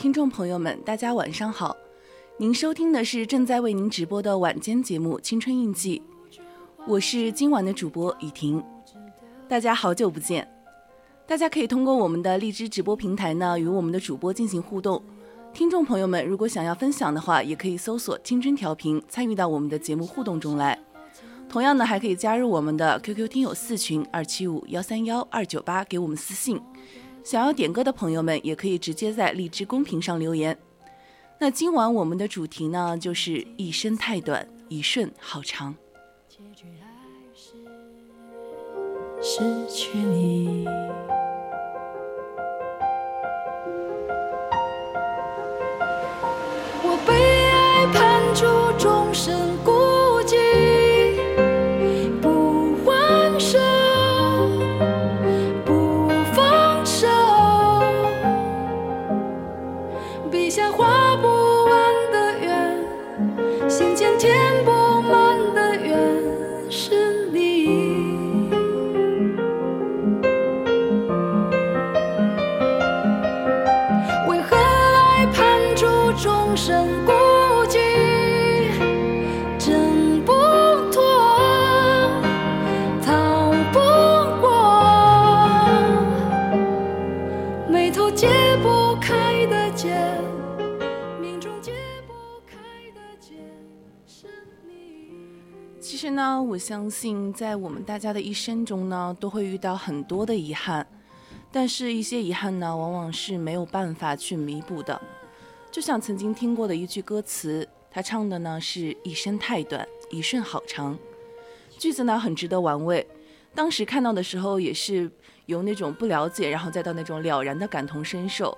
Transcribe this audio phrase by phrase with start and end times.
[0.00, 1.76] 听众朋友们，大家晚上好！
[2.38, 6.02] 您收听的是正在为您直播的晚间节目《青春印记》，
[6.86, 8.64] 我是今晚的主播雨婷。
[9.46, 10.50] 大家好久不见！
[11.26, 15.02] 大家可以通过我们的荔枝直播平台呢，与我们的主播进行互动。
[15.52, 20.78] 听众朋友们，如果想要分享的话，也可以搜索“青春调频”，参与到我们的节目互动中来。
[21.46, 26.58] 同样呢，还可以加入我们的 QQ 听友四群二七五幺三幺二九八，给我们私信。
[27.22, 30.56] 想要点歌的朋友们，也可以直接在荔枝公屏上留言。
[31.38, 35.74] 那今晚我们的主题呢，就是一生太短，一瞬好长。
[36.28, 36.86] 结局还
[37.34, 37.54] 是
[39.22, 40.66] 失去你，
[96.42, 100.86] 我相信在我们大家的一生中呢，都会遇到很多的遗憾，
[101.52, 105.00] 但是一些遗憾呢，往往是没有办法去弥补的。
[105.70, 110.98] 就像曾经听过的一句歌词，他唱的呢是一生太短，一瞬好长。
[111.78, 113.06] 句子呢很值得玩味，
[113.54, 115.10] 当时看到的时候也是
[115.46, 118.56] 由那种不了解，然后再到那种了然的感同身受，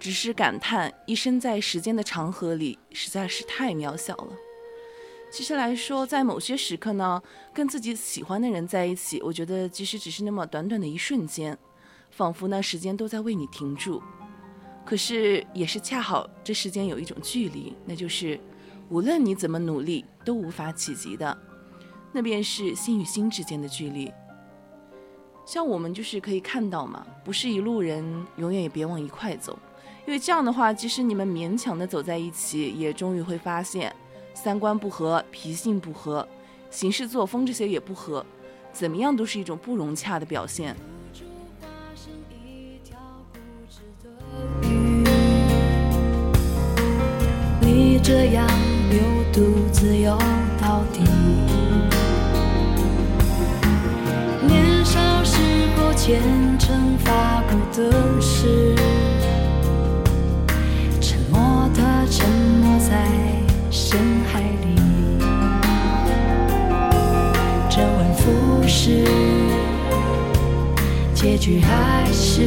[0.00, 4.32] 只是感叹一生在时间的长河里实在是太渺小了。
[5.34, 7.20] 其实来说，在某些时刻呢，
[7.52, 11.58] 跟自己喜欢的人在一起，我觉得即使只是那么短短的一瞬间，
[12.12, 14.00] 仿佛呢时间都在为你停住。
[14.84, 18.38] 可是也是恰好这世间有一种距离，那就是
[18.88, 21.36] 无论你怎么努力都无法企及的，
[22.12, 24.12] 那便是心与心之间的距离。
[25.44, 29.58] 像我们就是可以看到嘛，不是一路人，永远也别往一块走，
[30.06, 33.92] 因为这样的话，即使你们勉强的走在一起，也终于会发现
[34.44, 36.28] 三观不合、脾性不合、
[36.70, 38.22] 行事作风这些也不合，
[38.74, 40.76] 怎么样都是一种不融洽的表现。
[47.58, 48.46] 你这样
[48.90, 49.00] 流
[49.32, 50.14] 独自游
[50.60, 51.00] 到底。
[54.46, 55.40] 年少时
[55.78, 56.20] 候虔
[56.58, 58.74] 诚发过的誓，
[61.00, 63.33] 沉默的沉没在
[63.94, 64.74] 深海里。
[67.70, 69.04] 周而复始。
[71.14, 72.44] 结局还是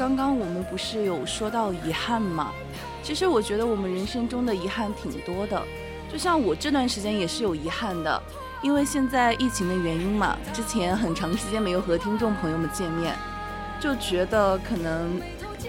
[0.00, 2.52] 刚刚我们不是有说到遗憾吗？
[3.02, 5.62] 其实我觉得我们人生中的遗憾挺多的，
[6.10, 8.22] 就像我这段时间也是有遗憾的，
[8.62, 13.14] 因为现在疫情的原因嘛，之前很长时间没有和听众朋友们见面，
[13.78, 15.20] 就觉得可能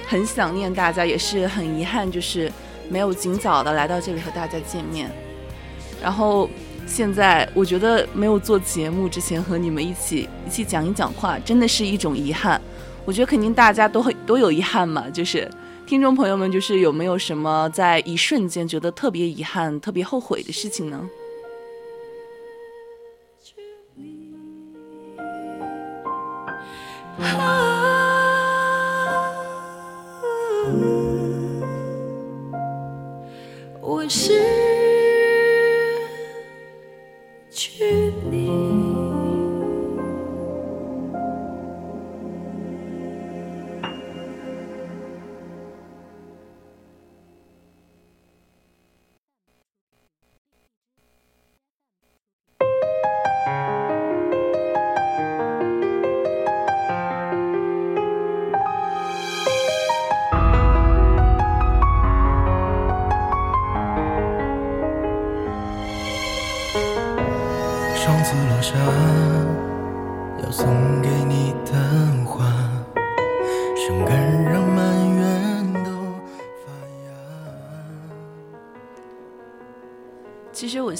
[0.08, 2.50] 很想念大家，也是很遗憾，就是
[2.88, 5.12] 没有尽早的来到这里和大家见面。
[6.02, 6.50] 然后
[6.88, 12.62] 现在我觉得没有做节目之前和你们一起一起讲一讲话，真的是一种遗憾。
[13.06, 15.50] 我觉得肯定大家都会都有遗憾嘛，就是
[15.86, 21.10] 听众朋友们，就是有没有什么在一瞬间觉得特别遗憾、特别后悔的事情呢？
[27.18, 27.61] 我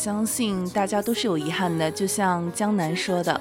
[0.04, 3.40] 相信大家都是有遗憾的，就像江南说的，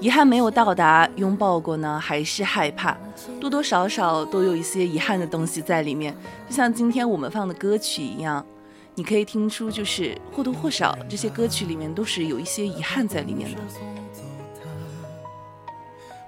[0.00, 2.96] 遗憾没有到达，拥抱过呢，还是害怕，
[3.38, 6.16] 多多少少都有一些遗憾的东西在里面。
[6.48, 8.42] 就像今天我们放的歌曲一样，
[8.94, 13.58] 你可以听出，就是或多或少这些歌曲里面都是有一些遗憾在里面的。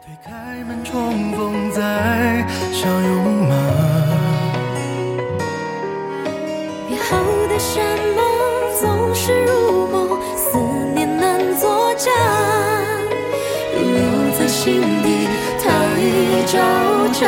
[0.05, 3.55] 推开门重逢再相拥吗？
[6.91, 7.17] 约好
[7.49, 8.10] 的山
[9.23, 10.57] 是如梦，思
[10.95, 12.11] 念难作假，
[13.75, 14.01] 留留
[14.39, 15.29] 在心底
[15.63, 15.69] 太
[16.47, 16.57] 招
[17.13, 17.21] 架。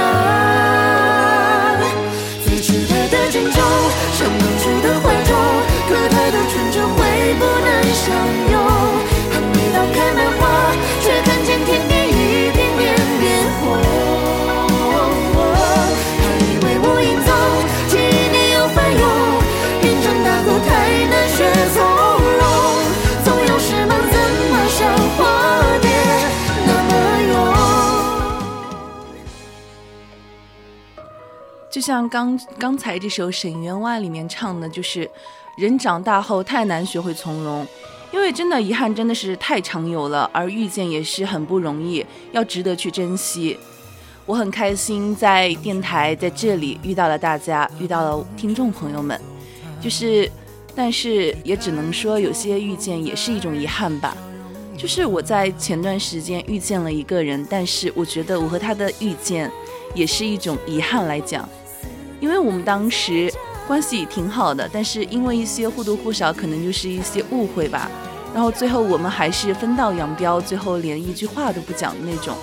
[2.47, 3.61] 最迟来的珍重，
[4.15, 5.37] 像当初的怀中，
[5.91, 6.99] 隔太多春秋，会
[7.35, 8.09] 不能相
[8.53, 8.62] 拥。
[31.83, 35.11] 像刚刚才这首《沈园外》里面唱的，就是
[35.57, 37.67] 人长大后太难学会从容，
[38.13, 43.59] 因为真的遗憾真的是太常有了，而遇见也是很不容易，要值得去珍惜。
[44.25, 49.21] 我很开心在电台在这里遇到了大家，遇到了听众朋友们，
[49.81, 50.31] 就是，
[50.77, 54.17] 但是也只能说有些遇见也是一种遗憾吧。
[54.79, 59.51] 就是我在前段时间遇见了一个人，但是我觉得我和他的遇见
[59.95, 61.49] 也是一种遗憾来讲。
[62.23, 63.29] 因为我们当时
[63.67, 67.91] 关系挺好的，但是因为一些或多或少可能就是一些误会吧，
[68.33, 72.37] 然后最后我们还是分道扬镳，最后连一句话都不讲的那种。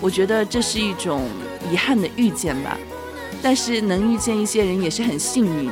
[0.00, 1.28] 我觉得这是一种
[1.70, 2.76] 遗憾的遇见吧，
[3.40, 5.70] 但是能遇见一些人也是很幸运。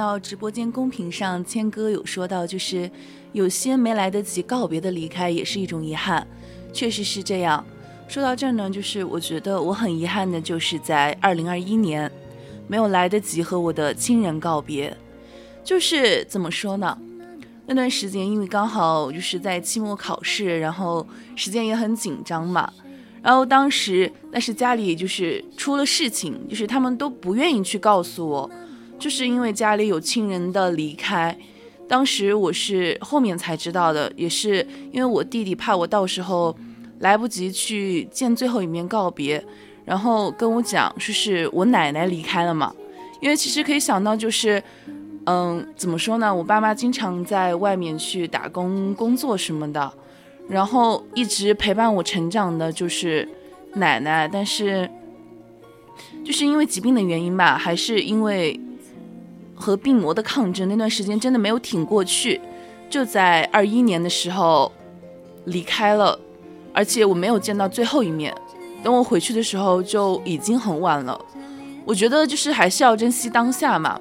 [0.00, 2.90] 到直播间公屏上谦哥有说到，就是
[3.32, 6.26] 有些没来得及告别的离开，也是一种遗憾，
[6.72, 7.62] 确实是这样。
[8.08, 12.10] 说到这儿呢，就是我觉得我很遗憾的，就是在二零二一年
[12.66, 14.96] 没有来得及和我的亲人告别。
[15.62, 16.96] 就是怎么说呢？
[17.66, 22.72] 那段时间因为刚好就是在期末考试，然后时间也很紧张嘛。
[23.22, 28.50] 然后当时但是家里就是出了事情，就是他们都不愿意去告诉我，
[29.00, 31.36] 就是因为家里有亲人的离开。
[31.88, 36.54] 当时我是后面才知道的，也是因为我弟弟怕我到时候。
[37.00, 39.42] 来不及去见最后一面告别，
[39.86, 42.74] 然后跟我讲说是我奶奶离开了嘛。
[43.22, 44.62] 因为其实可以想到，就是，
[45.24, 46.34] 嗯，怎么说呢？
[46.34, 49.90] 我爸妈经常在外面去打工工作什么的，
[50.46, 53.26] 然后一直陪伴我成长的就是
[53.76, 54.28] 奶奶。
[54.30, 54.86] 但是，
[56.22, 58.60] 就是因为疾病的原因吧，还是因为
[59.60, 62.40] 和病魔的抗争，那段时间真的没有挺过去，
[62.88, 64.72] 就在二一年的时候
[65.44, 66.18] 离开了。
[66.72, 68.34] 而且我没有见到最后一面，
[68.82, 71.20] 等我回去的时候就已经很晚了。
[71.84, 74.00] 我觉得就是还是要珍惜当下嘛，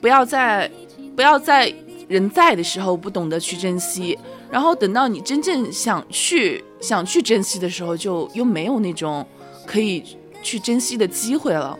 [0.00, 0.68] 不要在
[1.14, 1.72] 不要在
[2.08, 4.18] 人在的时候不懂得去珍惜，
[4.50, 9.24] 然后等到你真正想去想去珍惜的时候，就又没有那种
[9.64, 10.02] 可以
[10.42, 11.78] 去珍惜的机会了。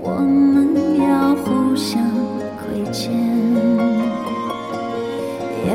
[0.00, 2.02] 我们要互相
[2.56, 3.12] 亏欠。
[5.66, 5.74] 要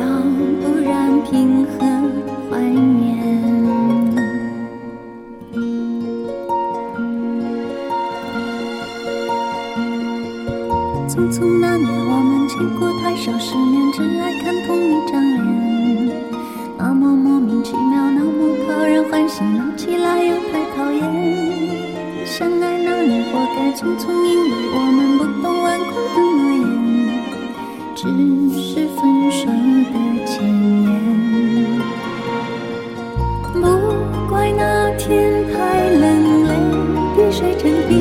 [0.62, 2.12] 不然平衡
[2.50, 3.02] 怀念。
[11.08, 15.42] 匆匆那年，我们见过太少世面，只爱看同一张脸。
[16.78, 21.23] 那么莫名其妙，那么讨人欢喜，闹起来又太讨厌。
[22.36, 26.66] 相爱那年，活该匆匆，因为我们不懂顽固的诺言，
[27.94, 28.02] 只
[28.58, 29.00] 是分
[29.32, 30.34] 手的前
[30.82, 30.84] 言。
[33.54, 33.62] 不
[34.28, 35.54] 怪那天太
[35.92, 36.04] 冷，
[36.48, 36.50] 泪
[37.16, 37.94] 滴水成冰，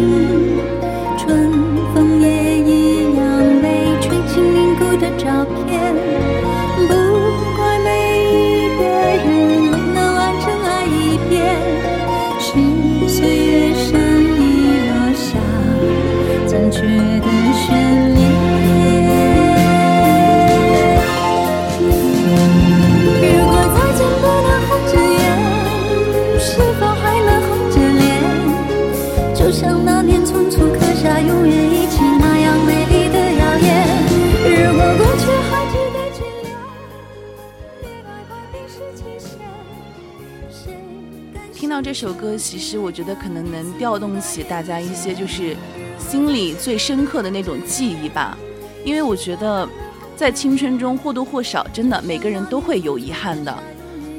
[41.83, 45.57] 这首歌，其实我觉得可能能调动起大家一些就是
[45.99, 48.37] 心里最深刻的那种记忆吧。
[48.85, 49.69] 因为我觉得
[50.17, 53.63] 在青春中或多或少，真的每个人都会有遗憾的。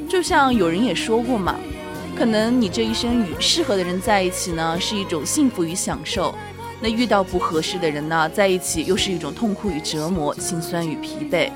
[0.08, 1.56] 就像有人也说过嘛。
[2.16, 6.32] 可能你这一生与适合的人在一起呢，是一种幸福与享受；
[6.80, 11.50] 那遇到不合适的人呢，在一起又是一种痛苦与折磨、心酸与疲惫。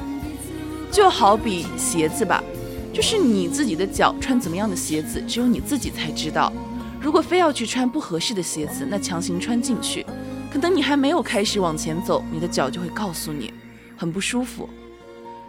[0.90, 2.42] 就好比鞋子吧，
[2.92, 6.52] 就是你自己的脚穿怎么样的鞋子，只有你自己才知道。
[7.00, 10.04] 如果非要去穿不合适的鞋子，那强行穿进去，
[10.52, 13.52] 可能你还没有开始往前走，你的脚就会告诉你
[13.96, 14.68] 很不舒服。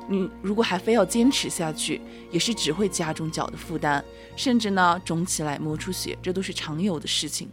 [0.07, 4.03] 你如果还非要坚持下去，也是只会加重脚的负担，
[4.35, 7.49] 甚至呢肿起来、磨出血，这都是常有的事情。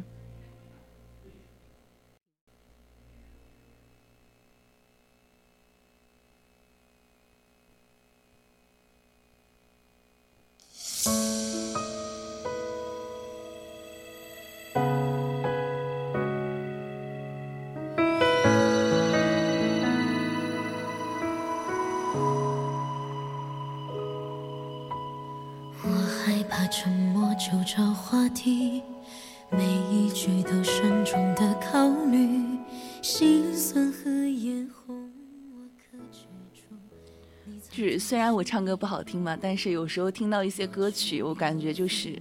[38.09, 42.17] 虽然我唱歌不好听嘛，但是有时候听到一些歌曲，我感觉就是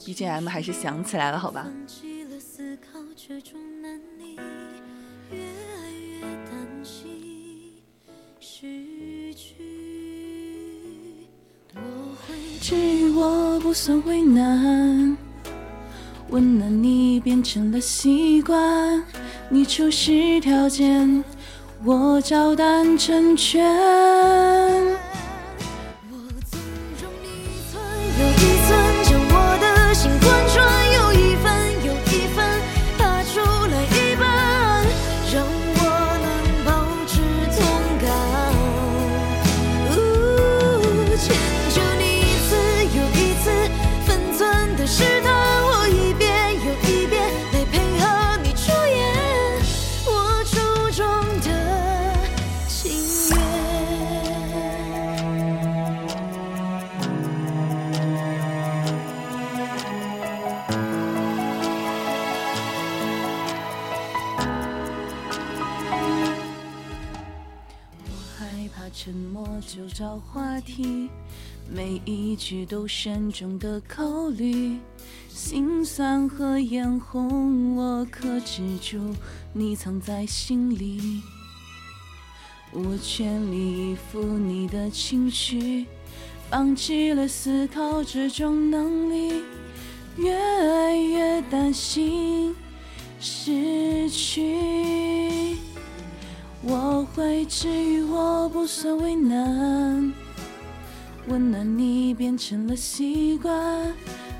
[0.00, 1.64] BGM 还是想起来了，好吧。
[12.60, 15.16] 至于我不算为难，
[16.30, 19.04] 温暖你变成了习惯，
[19.48, 21.22] 你出示条件，
[21.84, 24.97] 我照单成全。
[69.60, 71.08] 就找话题，
[71.70, 74.78] 每一句都慎重的考虑，
[75.28, 79.14] 心酸和眼红我克制住，
[79.52, 81.22] 你藏在心里。
[82.70, 85.86] 我全力以赴你的情绪，
[86.50, 89.42] 放弃了思考这种能力，
[90.16, 92.54] 越爱越担心
[93.20, 95.56] 失去。
[96.70, 100.12] 我会治愈，我不算为难，
[101.26, 103.94] 温暖你变成了习惯，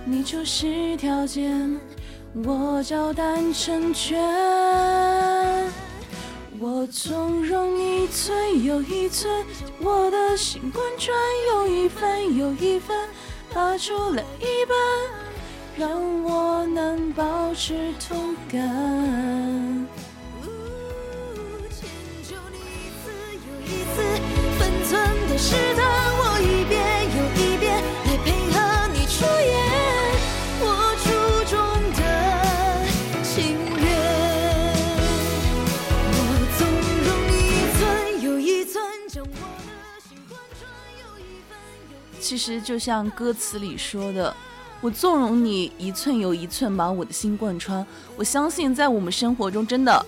[0.04, 1.80] 你就是条件，
[2.44, 4.18] 我照单成全。
[6.60, 9.42] 我纵容一寸又一寸，
[9.80, 11.16] 我的心贯穿
[11.50, 13.08] 又一分又一分，
[13.54, 14.76] 拔出了一半，
[15.78, 19.86] 让我能保持痛感。
[25.40, 26.76] 是的我一遍
[27.16, 28.56] 又一遍，来配合
[28.92, 29.54] 你出演
[30.60, 30.64] 我
[30.98, 31.06] 初
[31.48, 31.56] 衷
[31.94, 32.00] 的
[33.22, 33.86] 情愿。
[36.10, 36.20] 我
[36.58, 36.60] 纵
[37.06, 37.78] 容你一寸
[38.20, 40.60] 又一寸，将我的心贯穿
[40.98, 42.20] 有一分又一分。
[42.20, 44.34] 其实就像歌词里说的，
[44.80, 47.86] 我纵容你一寸又一寸把我的心贯穿。
[48.16, 50.04] 我相信在我们生活中，真的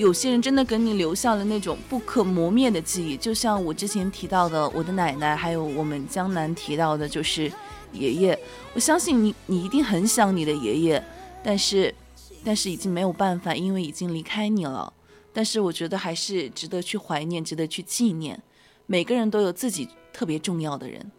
[0.00, 3.18] 有些人真的给你留下了那种不可磨灭的记忆。
[3.18, 7.52] 就像我之前提到的，我的奶奶，还有我们江南提到的，就是
[7.92, 8.38] 爷爷。
[8.72, 11.04] 我相信你，你一定很想你的爷爷，
[11.44, 11.94] 但是，
[12.42, 14.90] 但是已经没有办法，因为已经离开你了。
[15.34, 18.42] 但是我觉得还是值得去怀念，值得去纪念。
[18.86, 21.12] 每个人都有自己特别重要的人。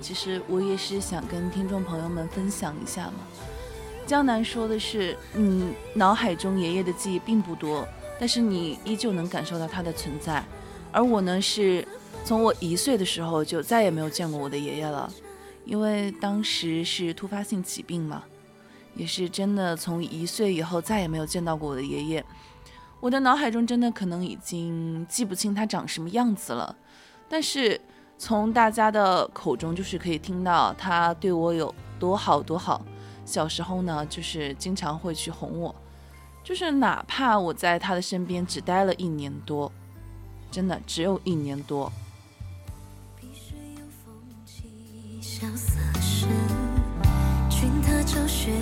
[0.00, 3.14] 其实我也是想跟听众朋友们分享一下嘛。
[4.06, 7.86] 江南说的是，你脑海中爷爷的记忆并不多，
[8.18, 10.44] 但是你依旧能感受到他的存在。
[10.92, 11.86] 而我呢，是
[12.24, 15.12] 从我一岁的时候就再也没有见过我的爷爷了，
[15.64, 18.22] 因为当时是突发性疾病嘛，
[18.94, 22.24] 也是真的从一岁以后再也没有见到过我的爷爷。
[23.00, 26.76] 我的脑海中真的可能已经记不清他长什么样子了，
[27.28, 27.80] 但是
[28.16, 32.84] 从大家的口中就是可以听到他对我有多好多好。
[33.26, 35.74] 小时候呢，就是经常会去哄我，
[36.42, 39.72] 就是哪怕我在他的身边只待了一年多，
[40.50, 41.90] 真的只有一年多，
[43.18, 46.28] 碧水有风起，萧瑟声。
[47.48, 48.52] 君踏朝雪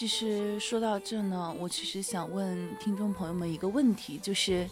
[0.00, 4.66] 其实说到这呢，我其实想问听众朋友们一个问题，就是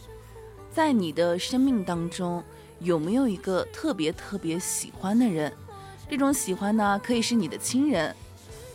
[0.72, 2.42] 在你的生命当中，
[2.78, 5.52] 有没有一个特别特别喜欢的人？
[6.08, 8.16] 这种喜欢呢，可以是你的亲人，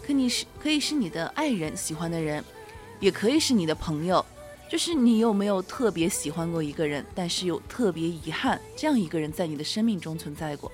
[0.06, 2.44] 可你是可以是你的爱人喜欢的人，
[3.00, 4.24] 也可以是你的朋友。
[4.70, 10.72] 就是你有没有特别喜欢过一个人，但是又特别遗憾，这样一个人在你的生命中存在过？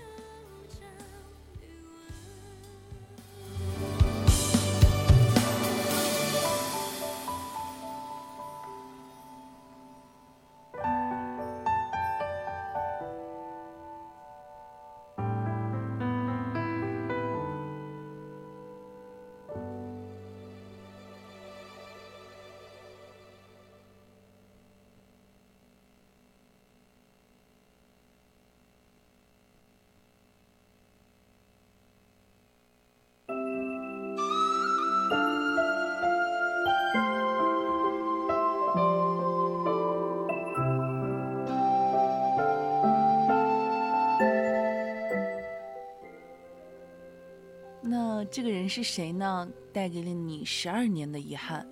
[48.69, 49.49] 是谁呢？
[49.73, 51.65] 带给了你十二年的遗憾。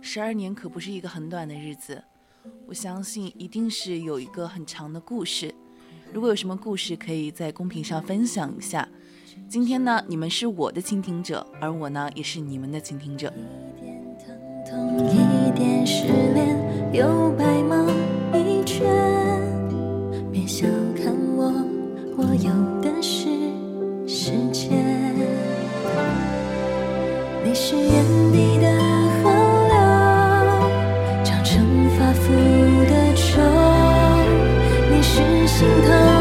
[0.00, 2.02] 十二年可不是一个很短的日子，
[2.66, 5.54] 我相信一定是有一个很长的故事。
[6.12, 8.86] 如果有什么故事，可以在公屏上分享一下。
[9.48, 13.32] 今天呢，你们是我的倾听者，而我呢，也是你们的倾听者。
[14.66, 17.86] 一点失恋，有白茫
[35.62, 36.11] 心头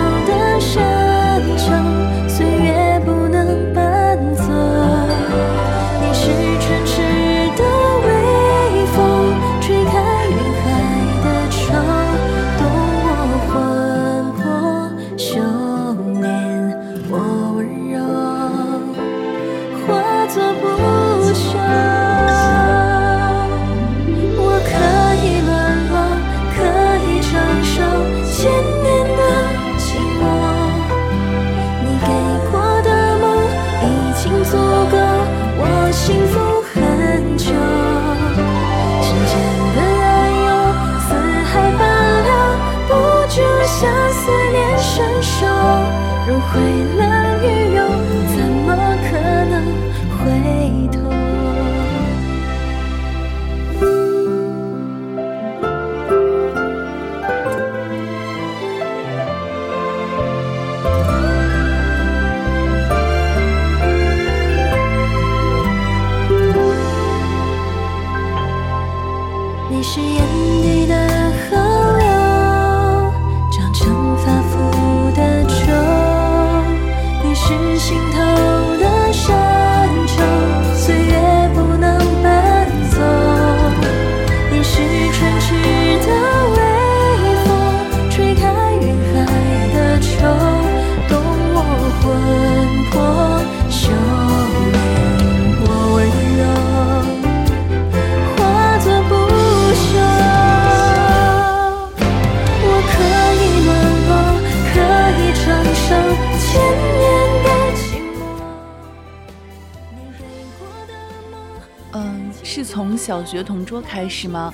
[112.81, 114.51] 从小学同桌开始吗？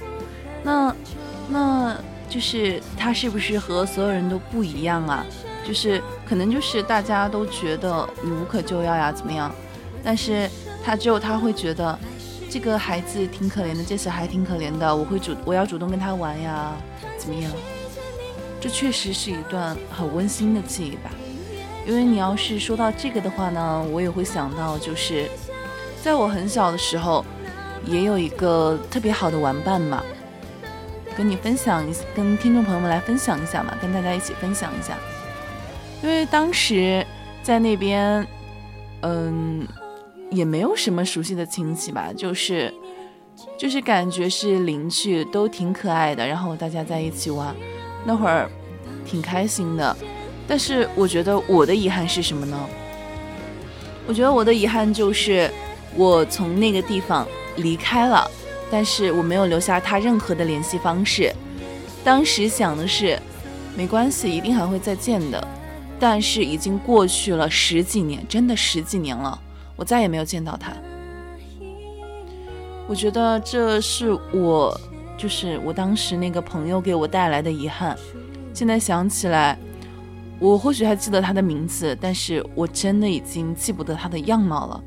[0.61, 0.93] 那，
[1.47, 1.95] 那
[2.27, 5.25] 就是他是不是和所有人都不一样啊？
[5.65, 9.49] 就是可能就是大家都觉得你无可救药呀，怎么样？
[10.03, 10.49] 但是
[10.83, 11.97] 他只有他会觉得
[12.49, 16.73] 这个孩子挺可怜的，这小孩挺可怜的，我会主我要主动跟他玩呀，
[17.17, 17.49] 怎么样？
[18.59, 21.09] 这确实是一段很温馨的记忆吧。
[21.85, 25.29] 因为你要是说到这个的话呢，我也会想到，就是
[26.03, 27.23] 在我很小的时候。
[27.87, 30.03] 也有一个特别好的玩伴嘛，
[31.15, 34.97] 跟你分享一，跟听众朋友们来分享一下嘛，跟大家一起分享一下。
[36.03, 37.05] 因为当时
[37.41, 38.27] 在那边，
[39.01, 39.65] 嗯，
[40.29, 42.73] 也没有什么熟悉的亲戚吧，就是
[43.57, 47.55] 就是感觉是邻居，都挺可爱的，然后大家在一起玩，
[48.05, 48.49] 那会儿
[49.05, 49.95] 挺开心的。
[50.45, 52.59] 但是我觉得我的遗憾是什么呢？
[54.05, 55.49] 我觉得我的遗憾就是
[55.95, 57.25] 我从那个地方。
[57.57, 58.29] 离开了，
[58.71, 61.31] 但是我没有留下他任何的联系方式。
[62.03, 63.19] 当时想的是，
[63.75, 65.47] 没关系，一定还会再见的。
[65.99, 69.39] 但是已经过去了十几年，真的十几年了，
[69.75, 70.71] 我再也没有见到他。
[72.87, 74.79] 我觉得这是我，
[75.17, 77.97] 就是我当时那个朋友给我带来的遗憾。
[78.53, 79.57] 现在想起来，
[80.39, 84.83] 我或许还记得他的名字，但是我真的已经记不得他的样貌了。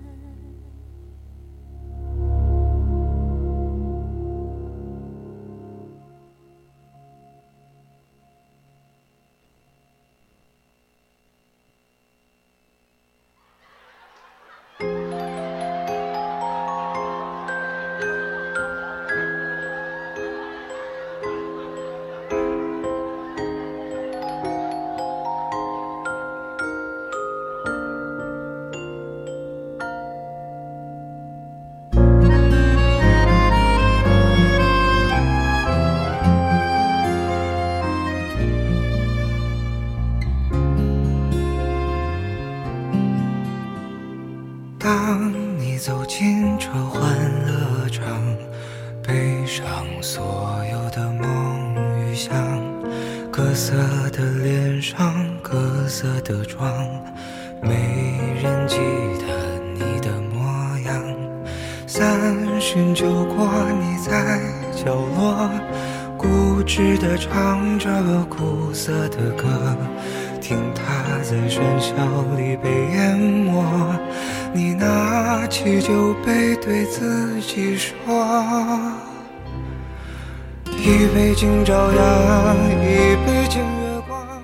[80.78, 84.42] 一杯敬朝阳一杯敬月光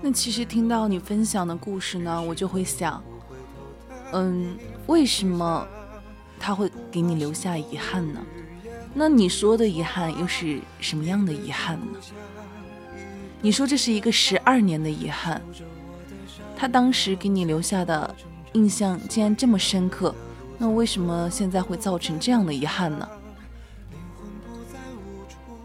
[0.00, 3.02] 那其实听到你分享的故事呢，我就会想，
[4.12, 4.56] 嗯，
[4.86, 5.66] 为什么
[6.38, 8.20] 他会给你留下遗憾呢？
[8.92, 11.98] 那你说的遗憾又是什么样的遗憾呢？
[13.40, 15.42] 你说这是一个十二年的遗憾，
[16.56, 18.14] 他当时给你留下的
[18.52, 20.14] 印象竟然这么深刻，
[20.56, 23.08] 那为什么现在会造成这样的遗憾呢？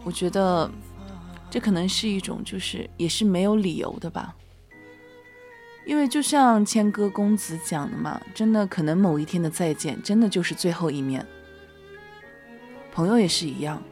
[0.02, 0.70] 我觉得，
[1.50, 4.34] 这可能是一种，就是也是没有理由的吧。
[5.86, 11.24] 因为就像谦哥公子讲的嘛，真的可能某一天的再见，真的就是最后一面。
[12.92, 13.82] 朋友也是一样。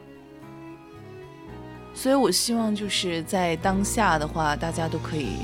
[1.93, 5.37] 所以我希望就是在当下的话，大家都可以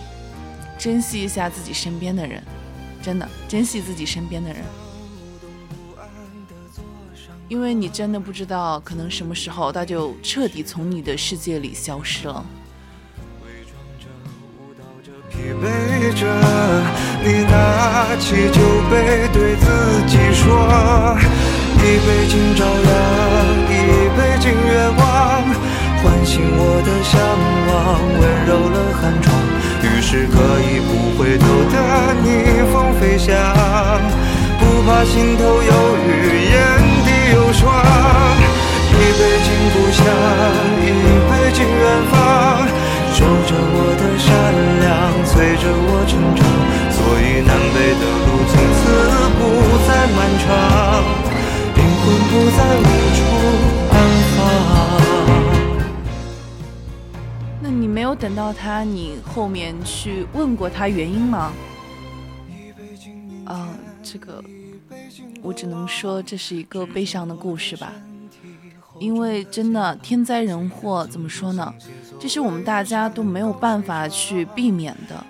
[0.78, 2.42] 珍惜一下自己身边的人，
[3.02, 4.64] 真的珍惜自己身边的人。
[7.48, 12.44] 因为你真的不知道，可能什么时候他就彻底从你的世界里消失了。
[13.44, 14.08] 伪装着、
[14.58, 15.64] 舞蹈着疲惫
[16.20, 16.26] 着，
[17.24, 19.66] 你拿起酒杯对自
[20.08, 20.50] 己说：
[21.78, 22.92] 一杯敬朝阳，
[23.70, 23.74] 一
[24.18, 25.06] 杯敬月光，
[26.02, 27.14] 唤醒我的向
[27.70, 29.26] 往，温柔了寒窗。
[29.84, 31.76] 于是可以不回头的
[32.24, 32.26] 逆
[32.74, 33.32] 风飞翔，
[34.58, 35.72] 不怕心头有
[36.08, 36.10] 雨
[36.50, 36.85] 眼。
[37.56, 37.72] 霜，
[38.92, 40.04] 一杯敬故乡，
[40.84, 40.86] 一
[41.28, 42.14] 杯敬远方，
[43.16, 44.28] 守着我的善
[44.84, 44.92] 良，
[45.26, 46.44] 催着我成长。
[46.92, 48.80] 所以南北的路从此
[49.40, 49.42] 不
[49.88, 50.46] 再漫长，
[51.76, 52.84] 灵魂不再无
[53.16, 53.20] 处
[53.92, 53.96] 安
[54.36, 54.38] 放。
[57.62, 61.54] 那你没有等到他，你后面去问过他原因吗？
[63.46, 63.70] 啊，
[64.04, 64.44] 这个。
[65.46, 67.94] 我只能说这是一个悲伤的故事吧，
[68.98, 71.72] 因为真的天灾人祸怎么说呢？
[72.20, 75.24] 这是我们大家都没有办法去避免的，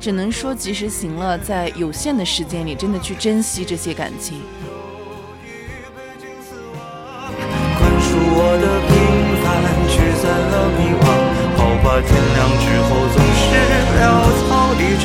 [0.00, 4.40] 只能说及时行乐，在有限的时间里，真的去珍惜这些感情。
[7.76, 8.94] 宽恕我的平
[9.44, 9.46] 凡，
[9.92, 11.04] 驱散了迷惘，
[11.58, 13.44] 好吧，天亮之后总是
[14.00, 14.00] 潦
[14.40, 14.82] 草离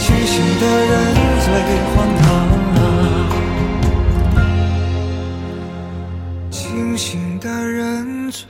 [0.00, 0.92] 清醒的人
[1.44, 1.46] 最
[1.94, 2.23] 荒唐。
[6.96, 8.46] 清醒的人最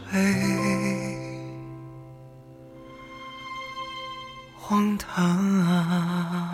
[4.59, 6.54] 荒唐。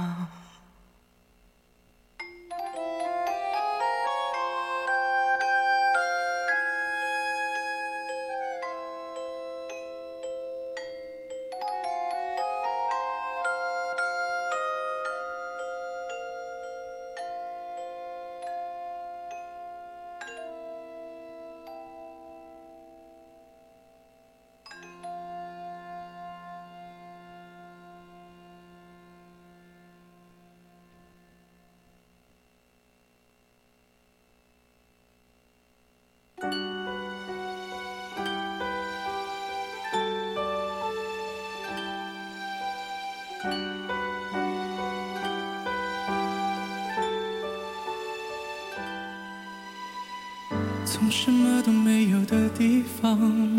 [51.01, 53.59] 从什么都没有的地方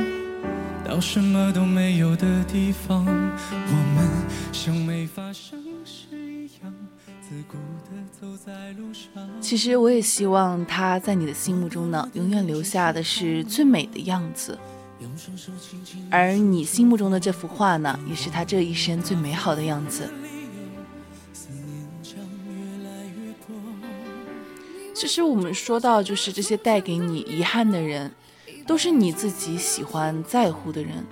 [0.87, 4.07] 到什么都没有的地方，我们
[4.53, 6.71] 像没发生事一样，
[7.19, 9.27] 自顾地走在路上。
[9.41, 14.55] 其实我也希望他在你的心目中呢，永远留下的是最美的样子，
[16.11, 20.07] 而你心目中的这幅画呢，也是他这一生最美好的样子。
[25.11, 28.09] 实我们说到，就是这些带给你遗憾的人，
[28.65, 31.05] 都是你自己喜欢在乎的人。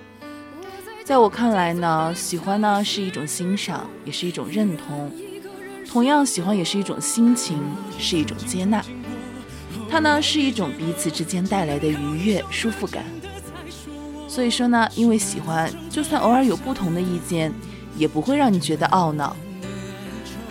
[1.04, 5.12] 在我看来呢，喜欢呢是一种欣赏，也是一种认同。
[5.86, 7.60] 同样，喜欢也是一种心情，
[7.98, 8.82] 是一种接纳。
[9.90, 13.04] 它呢是一种彼此之间带来的愉悦、舒服感。
[14.30, 17.52] 所以说呢，因为喜欢，就算偶尔有不同的意见，
[17.98, 19.36] 也不会让你觉得懊恼。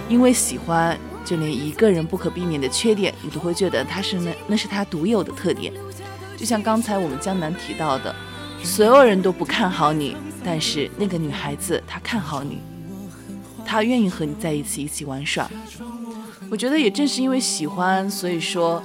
[0.06, 0.98] 因为喜欢。
[1.28, 5.70] 就连一个人不可避免的缺点，你都会觉得他是那那是他独有的特点。
[6.38, 8.14] 就像刚才我们江南提到的，
[8.62, 12.60] 所有人都不看好你，但是那个女孩子她看好你，
[13.66, 15.50] 她愿意和你在一起一起玩耍。
[16.50, 18.82] 我觉得也正是因为喜欢，所以说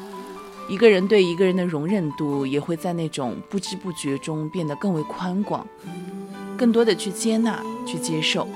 [0.68, 5.66] 一个人对一个人的容忍度也会在那种不知不觉中变得更为宽广，
[6.58, 8.50] 更多的去接纳、去接受。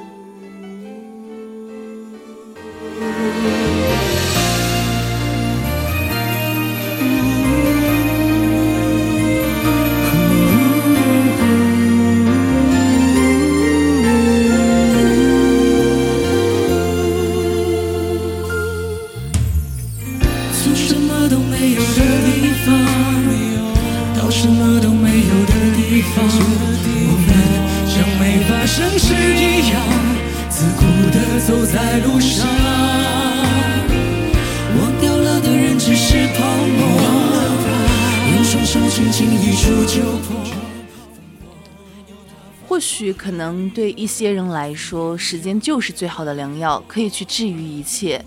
[42.67, 48.23] 或许可能对一些人来说，时间就是最好的良药，可以去治愈一切。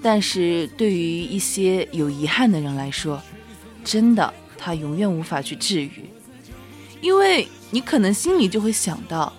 [0.00, 3.20] 但是对于一些有遗憾的人来说，
[3.84, 6.04] 真的他永远无法去治愈，
[7.00, 9.32] 因为你可能心里就会想到，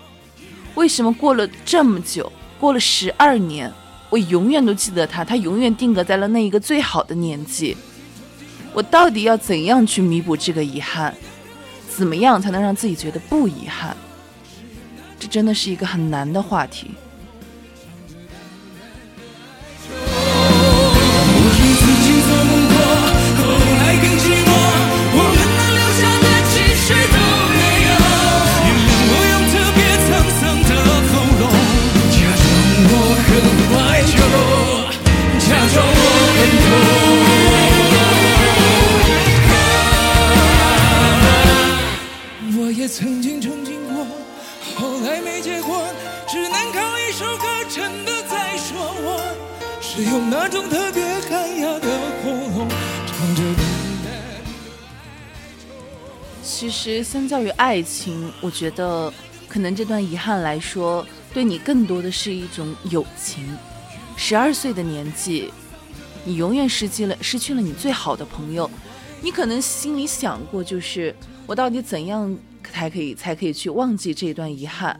[0.76, 3.72] 为什么过了这么久，过了十二年，
[4.10, 7.78] 我永远都记得他，他永远定格在了那一个最好的年纪。
[8.78, 11.12] 我到底要怎样去弥补这个遗憾？
[11.90, 13.98] 怎么样才能让自己觉得不遗憾？
[15.18, 16.92] 这真的是一个很难的话题。
[50.10, 52.70] 用那种特别干哑的喉咙
[53.06, 53.42] 唱着
[56.42, 59.14] 其实，相较于爱情，我觉得
[59.50, 63.46] 可能这段遗憾来说，对你更多的是一种友情。
[64.16, 65.52] 十二岁的年纪，
[66.24, 68.70] 你永远失去了失去了你最好的朋友。
[69.22, 71.14] 你可能心里想过，就是
[71.46, 72.36] 我到底怎样
[72.74, 75.00] 才可以才可以去忘记这段遗憾，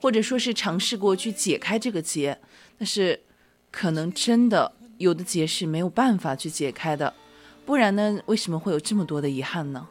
[0.00, 2.36] 或者说是尝试过去解开这个结，
[2.78, 3.20] 但是
[3.78, 7.12] 可能真的有的结是没有办法去解开的。
[7.66, 9.86] 不然呢，为什么会有这么多的遗憾呢？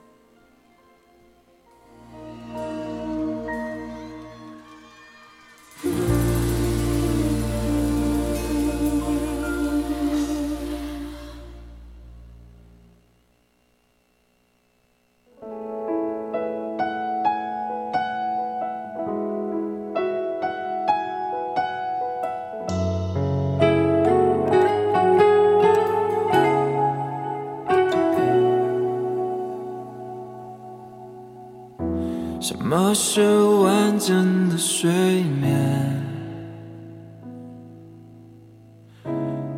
[32.78, 36.04] 么是完整的睡眠？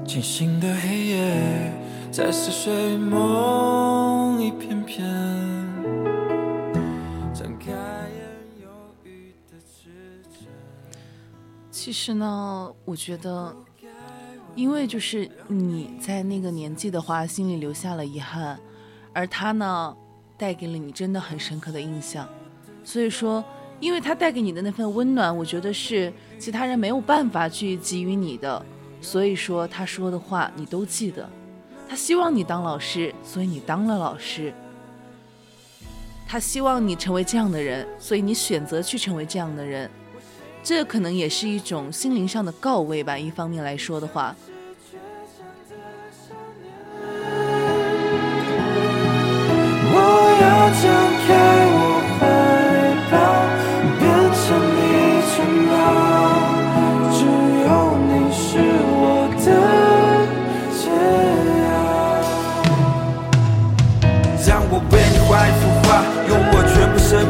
[0.05, 1.73] 清醒的黑夜，
[2.11, 5.03] 在似睡梦一片片。
[11.71, 13.55] 其实呢，我觉得，
[14.53, 18.59] 因为就是你在那个年纪的话，心里留下了遗憾，
[19.11, 19.97] 而他呢，
[20.37, 22.29] 带给了你真的很深刻的印象。
[22.87, 23.43] 所以说，
[23.81, 28.65] 因为他带给你的那份温暖，我觉得是其他人没有办法去给予你的。
[29.01, 31.29] 所以说，他说的话你都记得。
[31.89, 34.53] 他希望你当老师，所以你当了老师。
[36.25, 39.91] 他希望你成为这样的人，所以你选择去成为这样的人，
[40.63, 43.17] 这可能也是一种心灵上的告慰吧。
[43.17, 44.33] 一方面来说的话，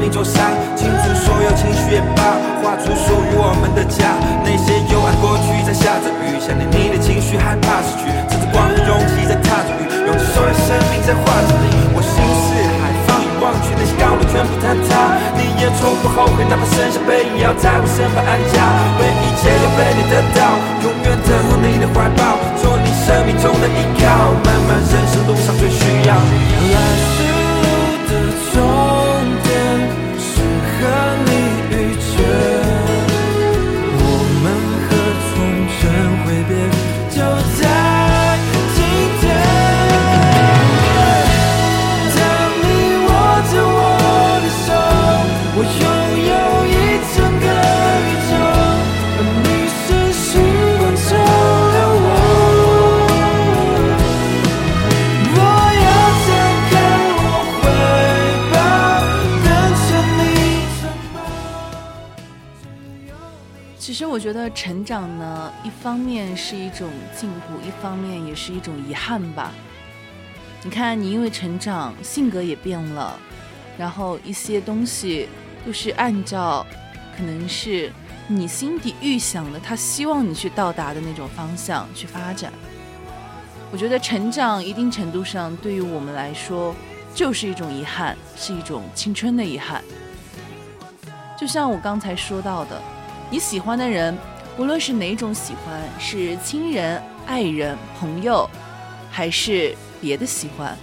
[0.07, 0.39] 全部生命灼伤，
[0.75, 4.15] 倾注所有情绪也罢，画出属于我们的家。
[4.43, 6.87] 那些幽暗过去在下着雨，想念你。
[6.87, 11.67] 的情绪，害怕失去，趁着光和勇气在踏着雨，用尽所有生命在画着你。
[11.91, 15.43] 我心似海，放眼望去，那些高楼全部坍塌，你。
[15.57, 18.63] 也从不后悔，哪怕剩下背影，也要在我身旁安家。
[19.01, 20.07] 为一切都被你。
[20.07, 20.55] 得到，
[20.85, 21.81] 永远等候你。
[21.81, 22.87] 的怀抱，做你。
[23.03, 24.07] 生命中的依靠。
[24.45, 27.16] 漫漫人生路上最需要你。
[64.17, 69.51] 我觉得成长呢，一方面是一种进步，一方面也是一种遗憾吧。
[70.63, 73.15] 你看，你因为成长，性格也变了，
[73.77, 75.29] 然后一些东西
[75.63, 76.65] 都是按照
[77.15, 77.93] 可能是
[78.27, 82.51] 你心底预想的，他希望你去到达的那种方向去发展。
[83.71, 86.75] 我觉得成长一定程度上对于我们来说
[87.13, 89.83] 就是一种遗憾，是一种青春的遗憾。
[91.39, 92.81] 就像我刚才说到的，
[93.29, 94.17] 你喜欢的人，
[94.57, 98.49] 无论是哪种喜欢，是亲人、爱人、朋友，
[99.11, 100.77] 还是别的喜欢，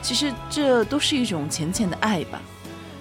[0.00, 2.40] 其实这都是一种浅浅的爱吧，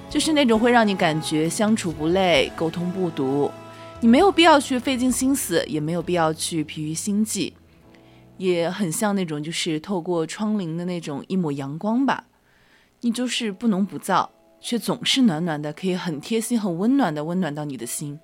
[0.09, 3.49] 就是那种会让你感觉相处不累、沟通不毒，
[4.01, 7.53] 你没有必要去费尽心思，也没有必要去疲于心计，
[8.35, 12.25] 也很像那种就是透过窗棂的那种一抹阳光吧，
[12.99, 14.27] 你就是不浓不燥，
[14.59, 18.19] 却总是暖暖的，可以很贴心、很温暖的温暖到你的心。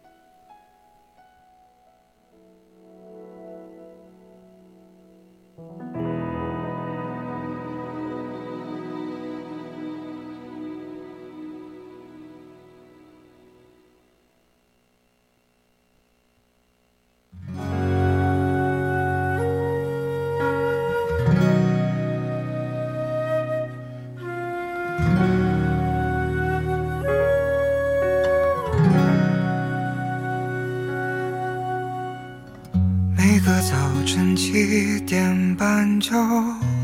[34.68, 36.12] 晨七点半就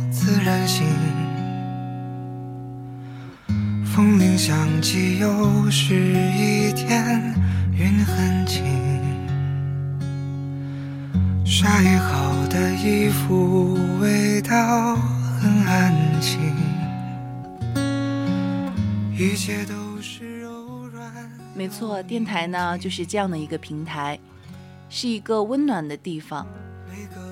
[0.09, 0.85] 自然醒，
[3.85, 7.35] 风铃响起，又是一天，
[7.73, 8.63] 云很轻。
[11.45, 14.95] 晒好的衣服，味道
[15.41, 16.39] 很安静，
[19.11, 21.11] 一切都是柔软。
[21.53, 24.17] 没错，电台呢就是这样的一个平台，
[24.89, 26.47] 是一个温暖的地方。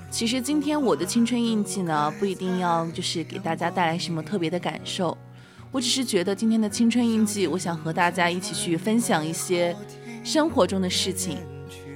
[0.09, 5.17] 其实今天我的青春印记呢，不一定要就是给大家带来什么特别的感受，
[5.71, 9.75] 我只是觉得今天的青春印记，我想和大家一起去分享一些
[10.23, 11.37] 生活中的事情。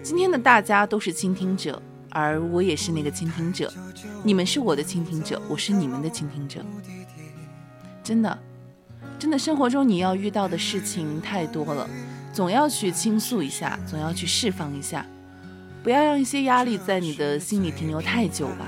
[0.01, 3.71] 今天的大家都是倾听者，而我也是那个倾听者，
[4.23, 6.63] 你们是我的倾听者，我是你们的倾听者。
[8.03, 8.39] 真的，
[9.19, 11.89] 真的，生活中你要遇到的事情太多了，
[12.31, 15.05] 总要去倾诉一下，总要去释放一下，
[15.85, 18.65] 不要让一些压力在你的心里停留太久吧，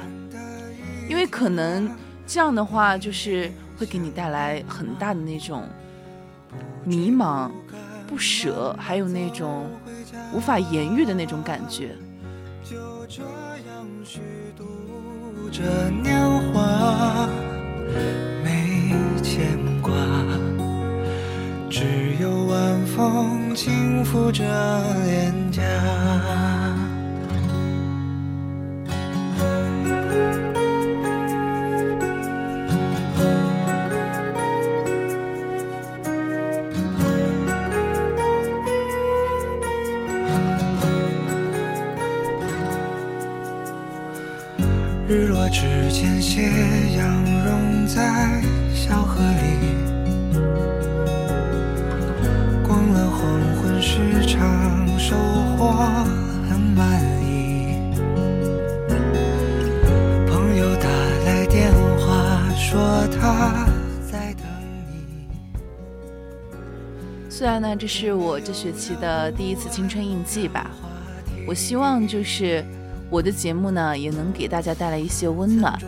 [1.09, 1.89] 因为可能
[2.27, 5.67] 这样的话，就是会给你带来很大的那种
[6.83, 7.49] 迷茫、
[8.05, 9.65] 不舍，还有那种
[10.31, 11.95] 无法言喻的那种感觉。
[12.63, 14.19] 就这样虚
[14.55, 16.21] 度着年
[16.53, 17.27] 华，
[18.43, 18.93] 没
[19.23, 19.91] 牵挂，
[21.67, 24.43] 只有晚风轻拂着
[25.03, 25.63] 脸颊。
[45.09, 46.51] 日落之前，斜
[46.97, 48.41] 阳融在
[48.73, 49.57] 小河里，
[52.61, 53.21] 逛了黄
[53.55, 55.15] 昏市场收
[55.55, 56.05] 获
[67.37, 70.71] 虽然呢，这是我这学期的第一次青春印记吧，
[71.47, 72.65] 我希望就是
[73.11, 75.79] 我的节目呢，也能给大家带来一些温暖，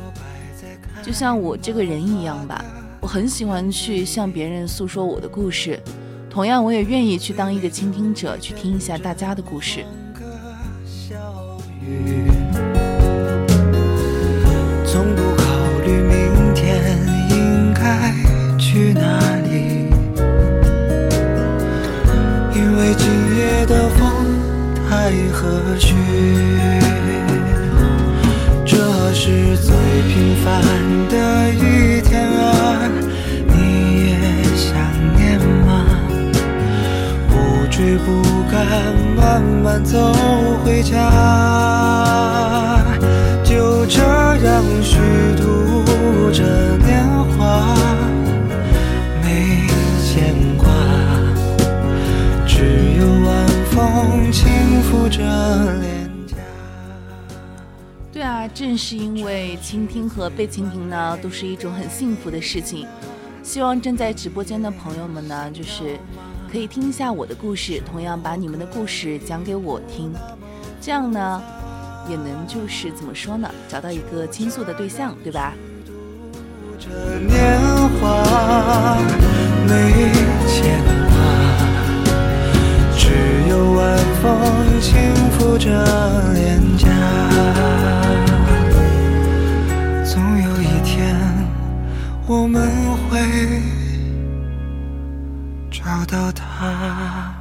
[1.02, 2.64] 就像我这个人一样吧。
[3.02, 5.80] 我很喜欢去向别人诉说我的故事，
[6.30, 9.84] 同样我也愿意去当一个倾听者，去听一下大家的故事。
[23.60, 24.00] 夜的风
[24.88, 25.94] 太和煦。
[28.66, 28.78] 这
[29.14, 29.76] 是最
[30.08, 30.64] 平凡
[31.10, 32.90] 的一天啊，
[33.48, 34.16] 你也
[34.56, 34.72] 想
[35.18, 35.86] 念吗？
[37.28, 37.34] 不
[37.70, 38.66] 追不赶，
[39.18, 40.14] 慢慢走
[40.64, 40.96] 回家。
[43.44, 44.96] 就这样虚
[45.36, 45.84] 度
[46.32, 46.44] 着
[58.60, 62.86] 正是因为倾听和被倾听呢，都是一种很幸福的事情。
[63.42, 65.98] 希望正在直播间的朋友们呢，就是
[66.52, 70.14] 可以听一下我的故事，同样把你们的故事讲给我听，
[70.82, 71.42] 这样呢，
[72.10, 75.54] 也能就是怎么说呢，找到一个倾诉的对象，对吧？
[77.30, 77.62] 年
[78.02, 78.98] 华
[79.70, 80.12] 没
[80.50, 81.16] 牵挂，
[82.98, 83.08] 只
[83.48, 86.90] 有晚风轻拂着脸颊。
[92.30, 92.62] 我们
[93.10, 93.20] 会
[95.72, 97.39] 找到他。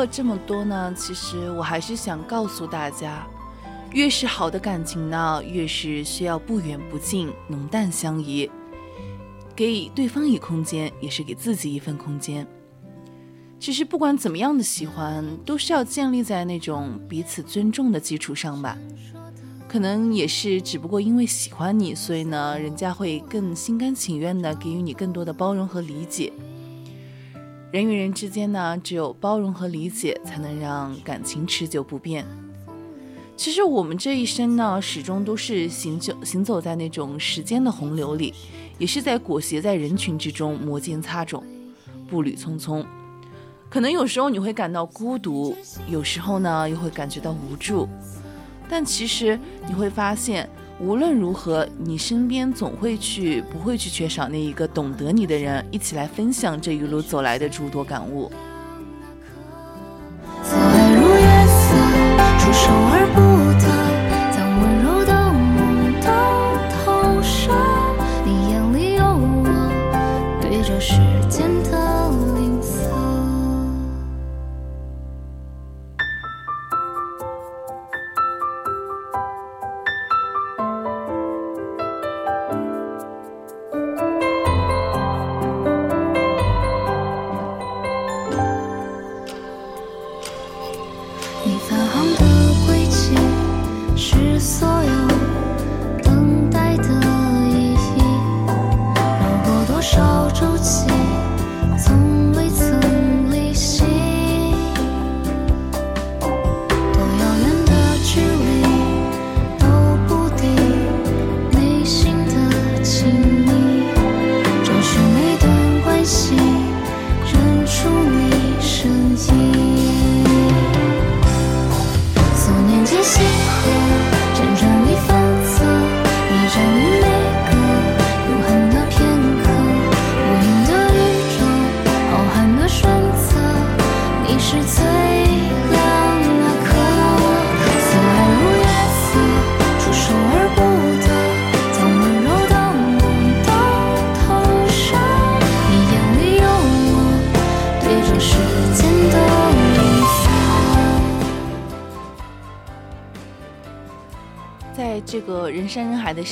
[0.00, 3.26] 了这么多呢，其实我还是想告诉大家，
[3.92, 8.50] 越是好的感情呢，越是需要不远不近，浓淡相宜。
[9.54, 12.46] 给对方以空间，也是给自己一份空间。
[13.58, 18.78] 其实不管怎么样的喜欢，都是要建立在那种彼此尊重的基础上吧。
[19.68, 26.32] 可能也是只不过因为喜欢你，所以呢，人家会更心甘情愿的给予你更多的包容和理解。
[27.72, 32.26] 人与人之间呢，只有包容和理解，才能让感情持久不变。
[33.36, 38.34] 其实我们这一生呢，始终都是行走行走在那种时间的洪流里，
[38.76, 41.44] 也是在裹挟在人群之中，摩肩擦踵，
[42.08, 42.84] 步履匆匆。
[43.68, 45.56] 可能有时候你会感到孤独，
[45.88, 47.88] 有时候呢又会感觉到无助。
[48.68, 50.50] 但其实你会发现，
[50.80, 58.32] 无论如何，你身边总会去不会去缺少那一个懂得你的人，一起来分享这一路走来的诸多感悟。
[60.42, 61.76] 似爱如月色，
[62.38, 62.72] 触手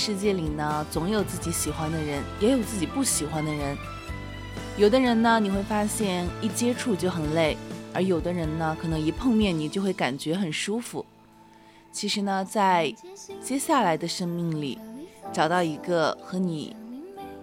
[0.08, 3.76] 世界里呢，总有自己喜欢的人，也有自己不喜欢的人。
[4.78, 7.58] 有的人呢，你会发现一接触就很累，
[7.92, 11.04] 而有的人呢，可能一碰面你就会感觉很舒服。
[11.92, 12.90] 其实呢，在
[13.42, 14.78] 接下来的生命里，
[15.30, 16.74] 找到一个和你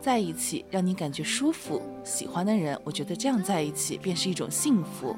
[0.02, 5.16] 在一起，让你感觉舒服、喜欢的人，我觉得这样在一起便是一种幸福。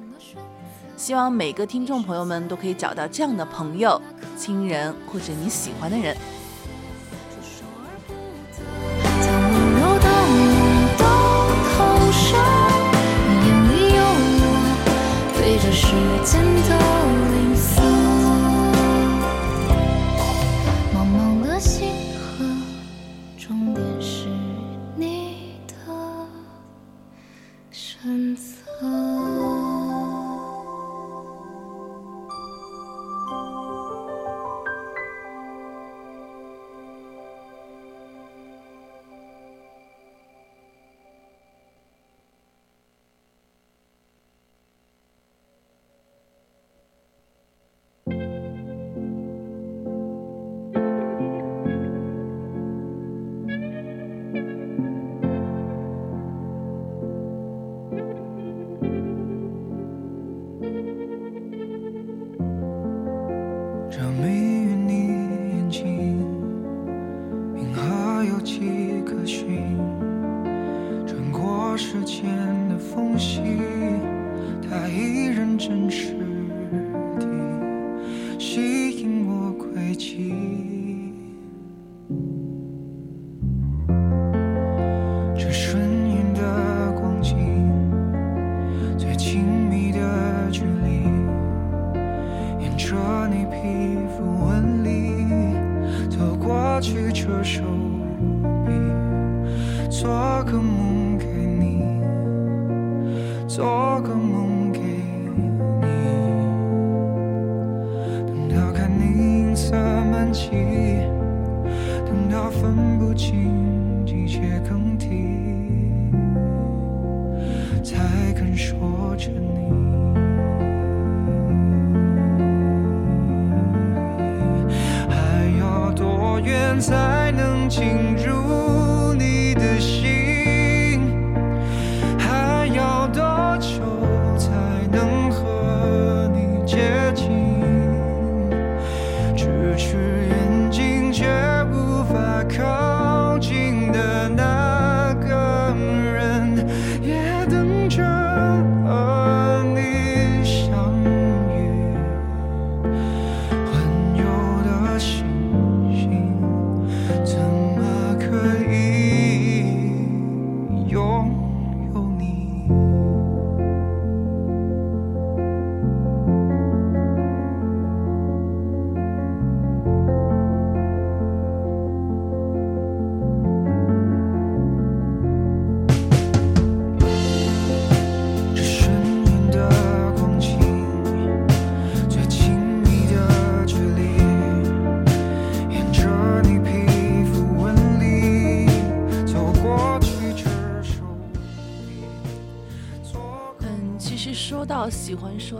[0.97, 4.01] 希望每个听众朋友们都可以找到这样的朋友、
[4.35, 6.17] 亲人或者你喜欢的人。
[16.23, 17.36] 尽头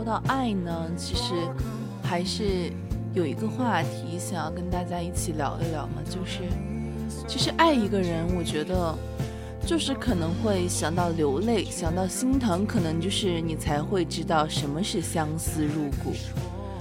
[0.08, 1.34] 到爱呢，其实
[2.02, 2.72] 还是
[3.12, 6.44] 有一个话题想要跟大家一起聊一聊嘛，就是
[7.28, 8.96] 其实爱一个人，我觉得
[9.66, 16.14] 就是可能会想到流泪，想到心疼，可能就是你才会知道什么是相思入骨。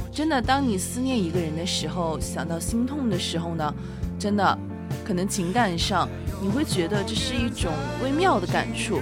[0.09, 3.73] 真的，当你思念一个人的时候，想到心痛的时候呢，
[4.17, 4.57] 真的
[5.03, 6.07] 可能情感上
[6.41, 9.01] 你会觉得这是一种微妙的感触。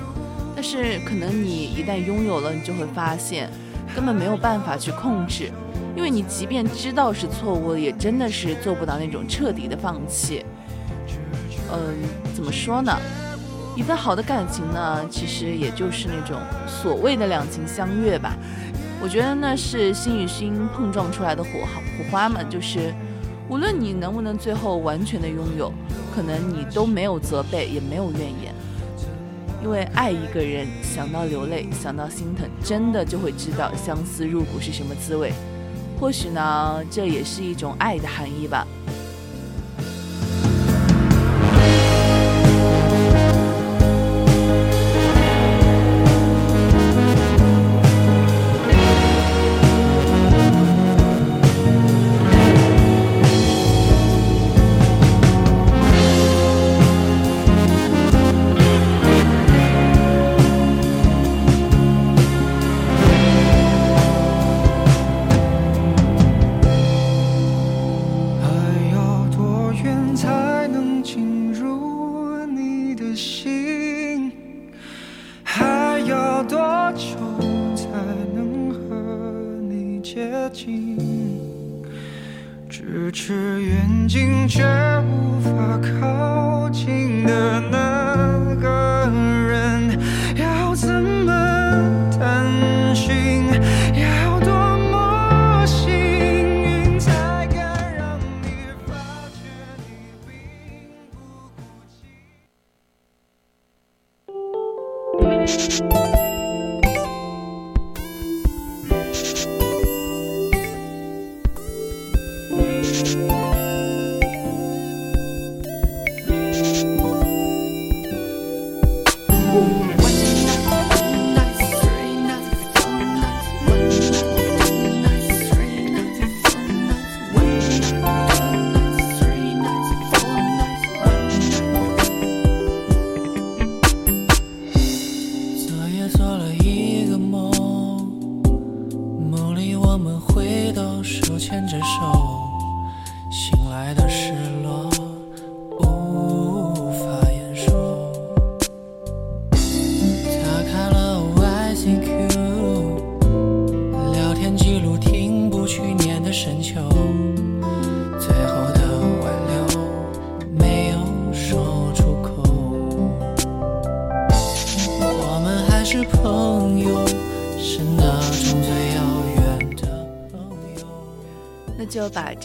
[0.55, 3.51] 但是可能你一旦拥有了，你就会发现
[3.95, 5.49] 根本没有办法去控制，
[5.95, 10.45] 因为你即便知道是错误，也真的是做不到那种彻底的放弃。
[11.71, 11.79] 嗯，
[12.35, 12.95] 怎么说呢？
[13.75, 18.35] 一份好的感情呢，其实也就是那种所谓的两情相悦吧。
[19.01, 22.93] 我觉得那是心与心碰撞出来的火火花嘛，就是
[23.49, 25.71] 无论你能不能最后完全的拥有，
[26.13, 28.44] 可能你都没有责备，也没有怨言。
[29.65, 35.33] 因为爱一个人，想到流泪，想到心疼，真的就会知道相思入骨是什么滋味。
[35.99, 38.67] 或许呢，这也是一种爱的含义吧。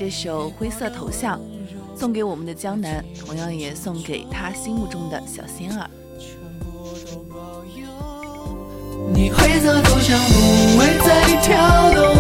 [0.01, 1.39] 这首《灰色头像》
[1.95, 5.91] 送给我们的江南，同样也送给他心目中的小仙儿。
[9.13, 12.17] 你灰色头像不会再跳动，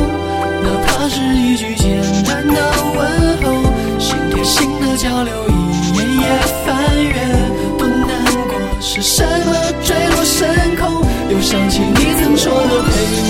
[0.60, 2.60] 哪怕是一句简单的
[2.94, 3.00] 问
[3.42, 3.48] 候，
[3.98, 5.32] 心贴心的交流，
[5.94, 6.28] 一页页
[6.66, 7.14] 翻阅，
[7.78, 11.00] 多难过，是什么坠落深空？
[11.30, 12.92] 又想起你曾说的陪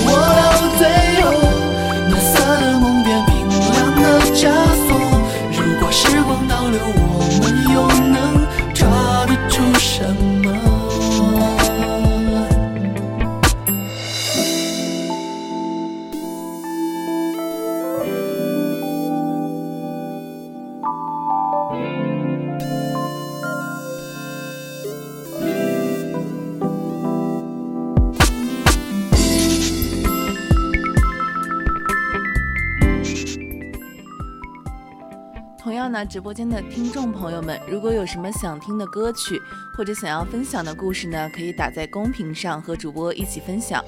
[36.11, 39.41] 直播间的听众朋友们，如果有什么想听的歌曲
[39.73, 43.81] 或者想要分享的故事呢，可以打在公屏上和主播一起分享。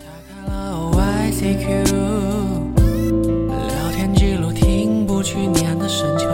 [0.00, 1.92] 打开了 YCQ，
[3.46, 6.26] 聊天记录停不去年的深秋，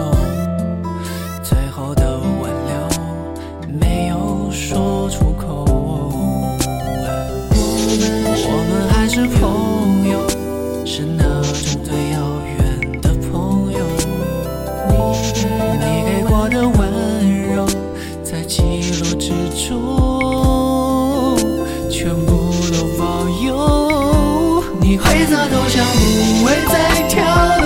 [24.98, 27.22] 灰色头像不会再跳
[27.60, 27.64] 动，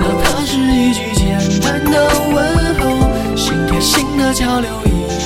[0.00, 1.94] 哪怕是一句简单的
[2.32, 2.36] 问
[2.80, 4.70] 候，心贴心的交流，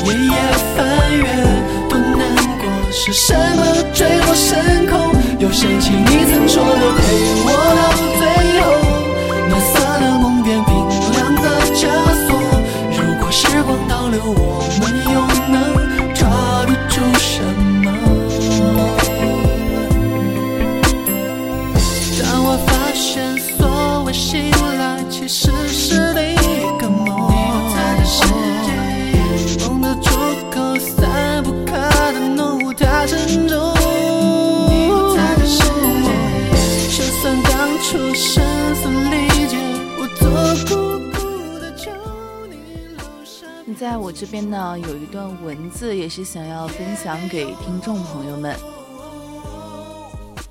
[0.05, 0.37] 一页页
[0.77, 0.79] 翻
[1.17, 1.25] 阅，
[1.89, 3.61] 多难过，是什么
[3.93, 5.13] 坠落深空？
[5.39, 7.03] 又想起你曾说的陪
[7.45, 7.81] 我到
[8.19, 8.23] 最
[8.61, 8.65] 后，
[9.49, 10.75] 暖色的梦变冰
[11.13, 11.45] 凉的
[11.75, 11.79] 枷
[12.27, 12.29] 锁。
[12.93, 14.63] 如果时光倒流，我
[44.11, 48.57] 我这边呢，有一段文字也是想要分享给听众朋友们。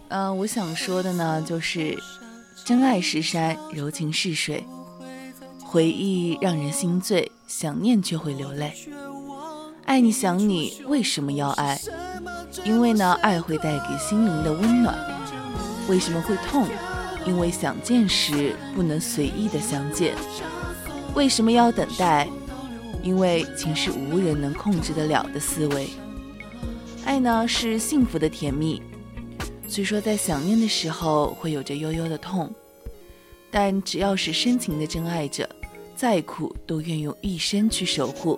[0.07, 2.01] 嗯、我想说的呢，就是
[2.63, 4.65] 真爱是山，柔情是水，
[5.61, 8.73] 回忆让人心醉，想念却会流泪。
[9.83, 11.77] 爱你想你，为什么要爱？
[12.63, 14.97] 因为呢，爱会带给心灵的温暖。
[15.89, 16.65] 为什么会痛？
[17.25, 20.15] 因为想见时不能随意的相见。
[21.13, 22.25] 为什么要等待？
[23.03, 25.87] 因为情是无人能控制得了的思维。
[27.05, 28.81] 爱呢是幸福的甜蜜，
[29.67, 32.53] 虽说在想念的时候会有着悠悠的痛，
[33.49, 35.49] 但只要是深情的真爱着，
[35.95, 38.37] 再苦都愿用一生去守护。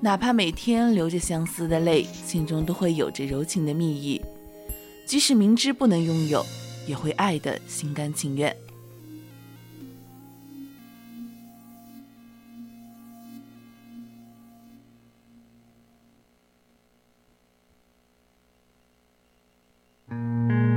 [0.00, 4.20] 哪怕每天流着相思的泪，心中都会有着柔情的蜜意。
[5.04, 6.44] 即使明知不能拥有，
[6.86, 8.54] 也会爱得心甘情愿。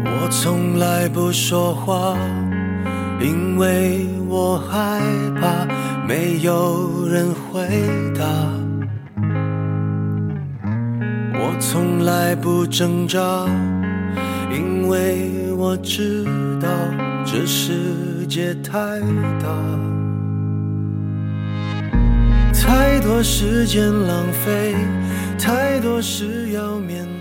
[0.05, 2.17] 我从来不说话，
[3.19, 4.99] 因为我害
[5.39, 5.65] 怕
[6.07, 7.67] 没有人回
[8.17, 8.25] 答。
[11.33, 13.19] 我从来不挣扎，
[14.51, 16.25] 因为我知
[16.59, 16.67] 道
[17.25, 18.99] 这世界太
[19.39, 19.47] 大，
[22.53, 24.75] 太多时间浪费，
[25.37, 27.05] 太多事要面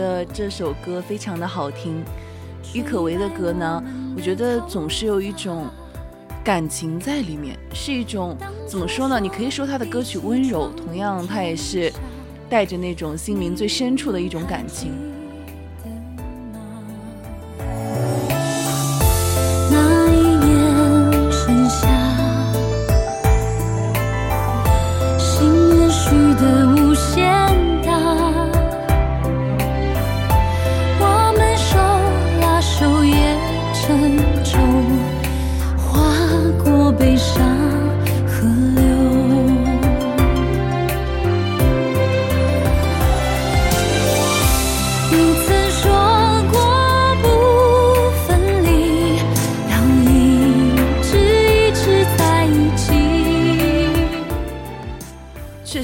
[0.00, 2.02] 得这首歌非常的好听。
[2.72, 3.82] 郁可唯的歌呢，
[4.16, 5.66] 我觉得总是有一种
[6.42, 8.36] 感情在里面，是一种
[8.66, 9.20] 怎么说呢？
[9.20, 11.92] 你可以说他的歌曲温柔，同样他也是
[12.48, 14.92] 带着那种心灵最深处的一种感情。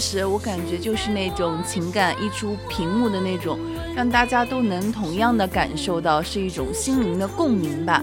[0.07, 3.59] 时，我感觉就是那种情感溢出屏幕的那种，
[3.97, 8.01] 让大家都能同样的感受到，是一种心灵的共鸣吧。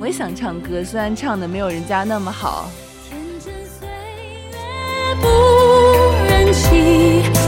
[0.00, 2.68] 我也想唱歌，虽然唱的没有人家那么好。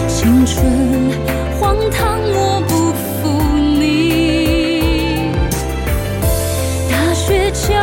[0.09, 0.65] 青春
[1.59, 5.33] 荒唐我不负你。
[6.89, 7.75] 大雪求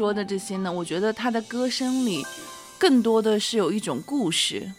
[0.00, 2.24] 说的这些呢，我觉得他的歌声里
[2.78, 4.72] 更多的是有一种故事。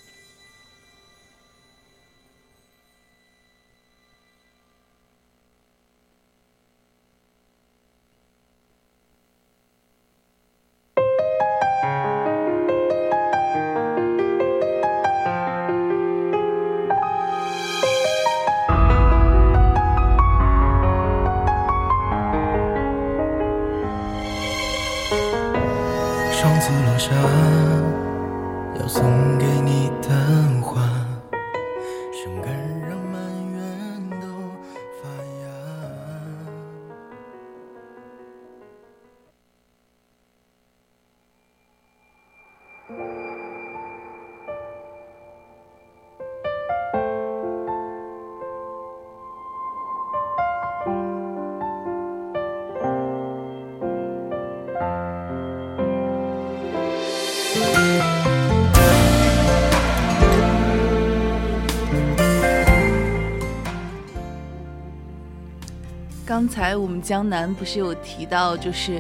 [66.42, 69.00] 刚才我们江南不是有提到，就是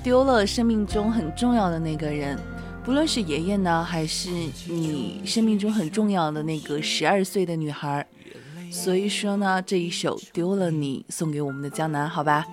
[0.00, 2.38] 丢了生命中很重要的那个人，
[2.84, 4.30] 不论是爷爷呢，还是
[4.68, 8.06] 你生命中很重要的那个十二岁的女孩。
[8.70, 12.46] 所以说呢，这一首《丢了你》送给我们的江南，好吧？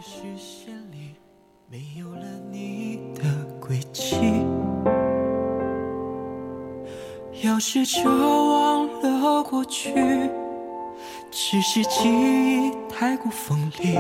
[7.44, 9.94] 要试着忘了过去，
[11.30, 13.98] 只是记忆太过锋利，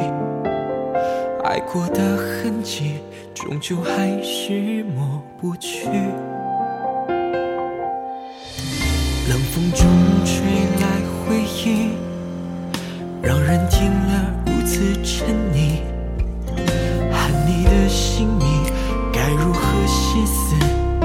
[1.43, 2.93] 爱过的痕迹
[3.33, 5.89] 终究还是抹不去。
[9.27, 9.85] 冷风中
[10.23, 10.45] 吹
[10.79, 10.87] 来
[11.27, 11.89] 回忆，
[13.21, 15.81] 让人听了如此沉溺。
[17.11, 18.47] 喊你的姓名，
[19.11, 20.55] 该如何歇斯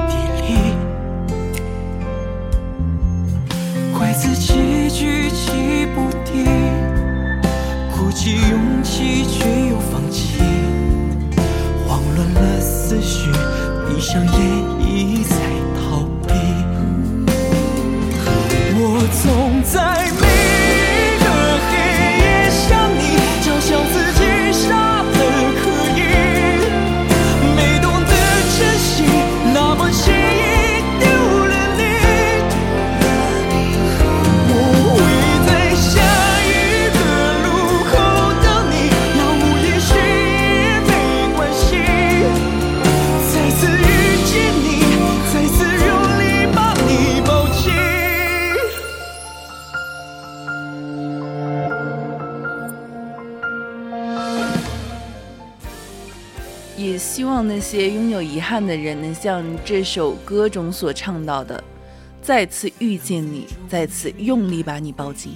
[0.07, 0.15] 底
[0.47, 0.80] 里？
[14.11, 14.60] 相依
[58.71, 61.61] 的人能像这首歌中所唱到的，
[62.21, 65.35] 再次遇见你，再次用力把你抱紧。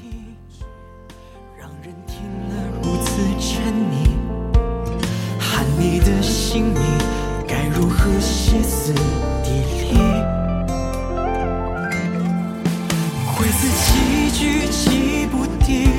[1.59, 4.07] 让人听了如此沉溺，
[5.37, 6.81] 喊你的姓名，
[7.45, 8.93] 该如何歇斯
[9.43, 9.97] 底里？
[13.35, 15.91] 怪自己举棋不定，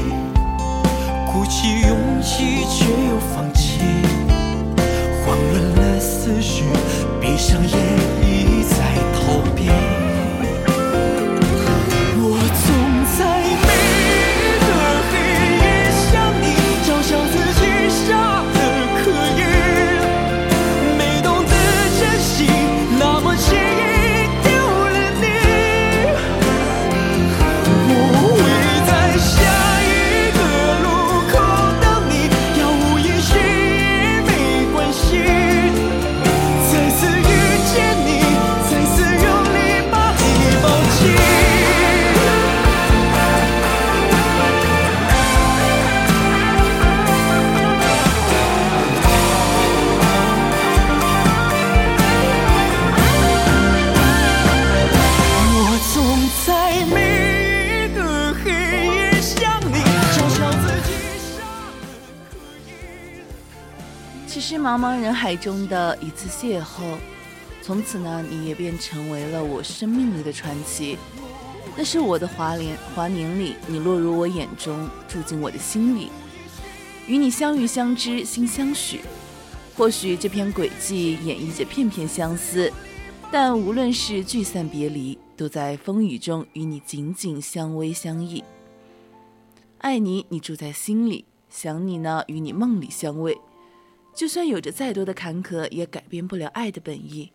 [1.30, 3.20] 鼓起勇气却又
[7.36, 7.78] 闭上眼
[8.22, 9.95] 一再逃避。
[64.76, 66.98] 茫茫人海中的一次邂逅，
[67.62, 70.98] 从此呢，你也便成为了我生命里的传奇。
[71.74, 76.10] 那是我的华年华年里，你落入我眼中，住进我的心里。
[77.06, 79.00] 与你相遇相知，心相许。
[79.74, 82.70] 或许这篇轨迹演绎着片片相思，
[83.32, 88.44] 但无论是聚散别离，都在风雨中与你紧紧相偎相依。
[89.78, 93.38] 爱你，你住在心里；想你呢，与你梦里相偎。
[94.16, 97.30] 就算有着再多的坎坷，也改变不了爱的本意。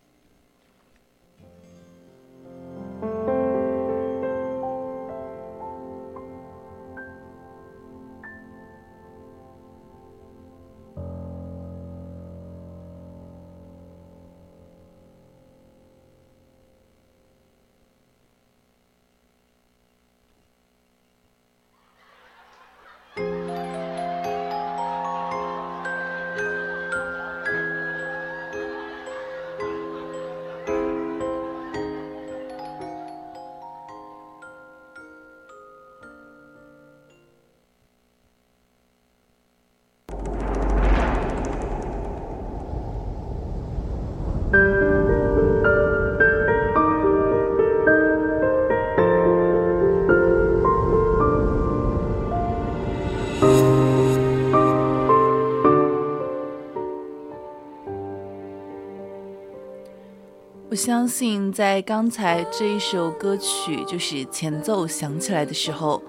[60.84, 66.02] 相信在刚才这一首歌曲就是前奏响起来的时候，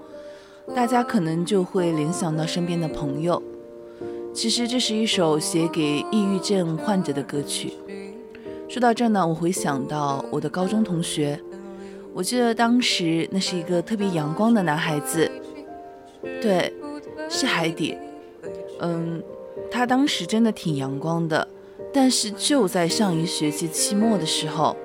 [0.74, 3.40] 大家可能就会联想到身边的朋友。
[4.34, 7.74] 其实这是一首写给抑郁症患者的歌曲。
[8.68, 11.40] 说到这呢，我会想到我的高中同学。
[12.12, 15.30] 我记得当时那是一个特别阳光的男孩子，
[16.42, 16.74] 对，
[17.30, 17.96] 是海底。
[18.80, 19.22] 嗯，
[19.70, 21.46] 他当时真的挺阳光的。
[21.94, 24.76] 但是就在上一学期期末的时候，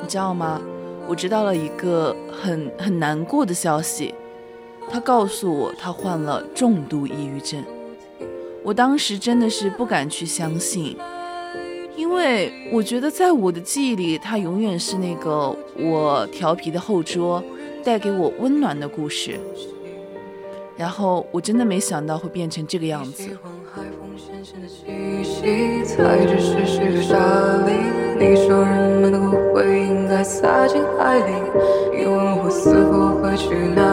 [0.00, 0.62] 你知道吗？
[1.08, 4.14] 我知道了一个很很难过的消息。
[4.88, 7.64] 他告诉我他患了重度抑郁症。
[8.62, 10.96] 我当时真的是不敢去相信，
[11.96, 17.42] 因为我觉得在我的记忆里，他永远是那个我调皮的后桌，
[17.82, 19.40] 带给我温暖的故事。
[20.76, 23.36] 然后我真的没想到会变成这个样子。
[24.44, 27.16] 咸的气息踩着湿湿的沙
[27.64, 27.72] 砾
[28.18, 31.32] 你说人们的骨灰应该撒进海里
[31.96, 33.83] 你问我死后会去哪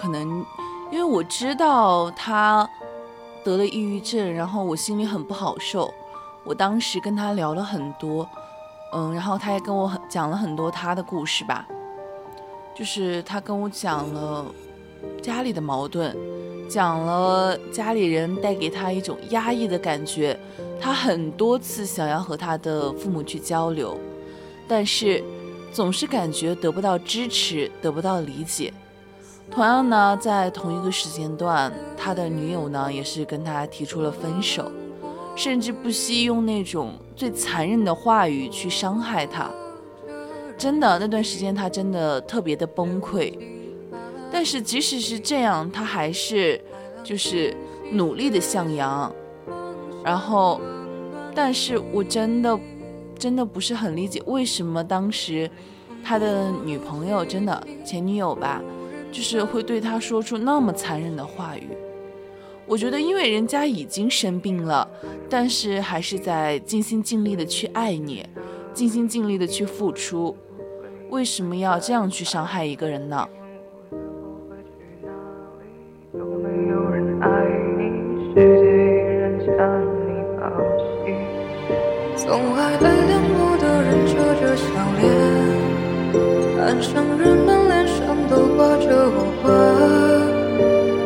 [0.00, 0.44] 可能，
[0.90, 2.68] 因为我知道他
[3.44, 5.92] 得了抑郁症，然后我心里很不好受。
[6.44, 8.26] 我当时跟他聊了很多，
[8.94, 11.66] 嗯，然后他也跟我讲了很多他的故事吧，
[12.74, 14.46] 就是他跟我讲了
[15.20, 16.16] 家里的矛盾，
[16.70, 20.38] 讲了家里人带给他一种压抑的感觉。
[20.80, 23.98] 他很多次想要和他的父母去交流，
[24.68, 25.22] 但是
[25.72, 28.72] 总是感觉得不到支持，得不到理解。
[29.50, 34.70] 同样呢，在同一个时间段，他的女友呢也是跟他提出了分手，
[35.34, 39.50] 甚至不惜用那种最残忍的话语去伤害他。
[40.56, 43.36] 真的，那段时间他真的特别的崩溃。
[44.30, 46.60] 但是即使是这样，他还是
[47.02, 47.56] 就是
[47.90, 49.12] 努力的向阳。
[50.04, 50.60] 然后，
[51.34, 52.58] 但是我真的
[53.18, 55.50] 真的不是很理解，为什么当时
[56.04, 58.62] 他的女朋友，真的前女友吧。
[59.10, 61.68] 就是会对他说出那么残忍的话语，
[62.66, 64.88] 我觉得因为人家已经生病了，
[65.28, 68.24] 但是还是在尽心尽力的去爱你，
[68.72, 70.36] 尽心尽力的去付出，
[71.10, 73.28] 为什么要这样去伤害一个人呢？
[82.16, 84.64] 从海对两岸的人扯着笑
[85.00, 85.06] 脸，
[86.60, 87.67] 岸上人们。
[88.58, 89.54] 挂着无关，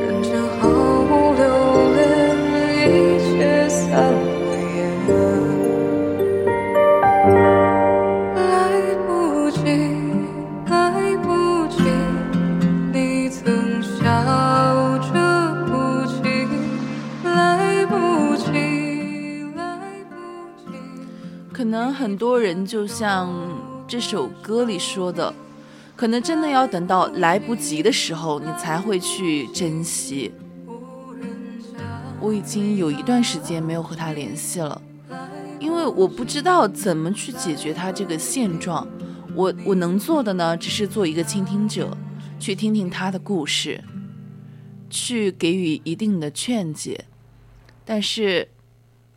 [0.01, 1.45] 人间毫无留
[1.93, 2.01] 恋，
[2.89, 3.85] 一切散
[4.41, 4.81] 灰烟。
[8.35, 8.41] 来
[9.07, 9.11] 不
[9.51, 9.61] 及，
[10.71, 11.29] 来不
[11.69, 11.77] 及，
[12.91, 14.01] 你曾笑
[15.13, 15.13] 着
[15.67, 15.71] 哭
[16.07, 16.49] 泣。
[17.23, 17.95] 来不
[18.35, 18.49] 及，
[19.55, 19.63] 来
[20.09, 20.15] 不
[20.57, 20.73] 及。
[21.53, 23.29] 可能很多人就像
[23.87, 25.35] 这首歌里说的。
[26.03, 30.33] 可能真的要等到来不及的时候，你才会去珍惜。
[32.21, 34.83] 我已经有一段时间没有和他联系了，
[35.61, 38.85] 因为我不知道怎么去解决他这个现状。
[39.37, 41.97] 我我能做的呢，只是做一个倾听者，
[42.41, 43.85] 去听听他的故事，
[44.91, 47.05] 去给予一定的劝解。
[47.85, 48.49] 但是，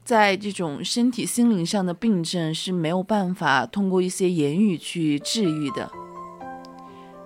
[0.03, 5.91] 在这种身体、心灵上的病症是没有办法通过一些言语去治愈的。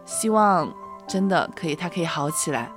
[0.10, 0.74] 希望
[1.08, 2.72] 真的可以，他可以好起来。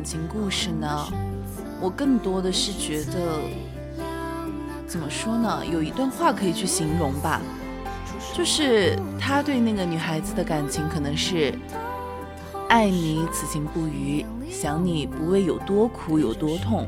[0.00, 1.06] 感情故事呢，
[1.78, 3.38] 我更多的是觉得，
[4.86, 5.62] 怎么说呢？
[5.70, 7.38] 有一段话可以去形容吧，
[8.34, 11.54] 就是他对那个女孩子的感情可能是
[12.70, 16.86] 爱你此情不渝，想你不为有多苦有多痛，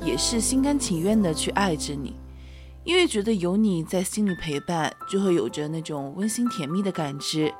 [0.00, 2.14] 也是心甘情愿的去爱着你，
[2.84, 7.52] 因为觉得有你在心里陪伴，就会有着那种温馨甜蜜的感知。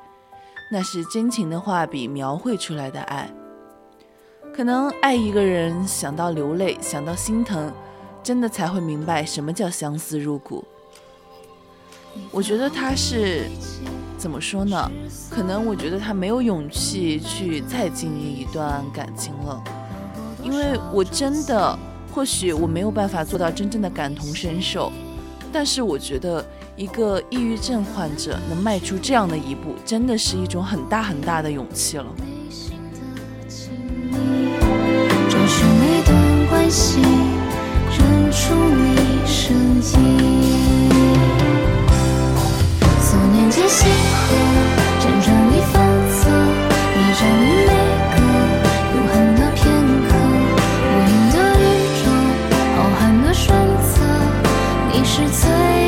[0.71, 3.29] 那是真情的画笔描绘出来的爱，
[4.55, 7.73] 可能爱一个人想到流泪，想到心疼，
[8.21, 10.63] 真的才会明白什么叫相思入骨。
[12.29, 13.49] 我觉得他是
[14.15, 14.91] 怎么说呢？
[15.27, 19.63] 可能我觉得他没有勇气去再经历一段感情了，
[20.43, 21.75] 因为我真的
[22.13, 24.91] 或许我没有办法做到真正的感同身受，
[25.51, 26.45] 但是我觉得。
[26.75, 32.05] 一个抑郁症患者能迈出这样的一步，真的是一种很大很大的勇气了。
[36.73, 38.97] 心认出你
[39.27, 39.93] 身影，
[42.99, 44.25] 所念皆星河
[44.99, 45.75] 辗转里反
[46.15, 46.31] 侧，
[46.95, 47.71] 你占领每
[48.15, 48.17] 个
[48.95, 49.61] 永恒的片
[50.09, 50.11] 刻，
[50.89, 51.63] 无垠的宇
[52.01, 52.05] 宙，
[52.75, 53.45] 浩瀚的选
[53.83, 53.93] 择，
[54.91, 55.82] 你是最。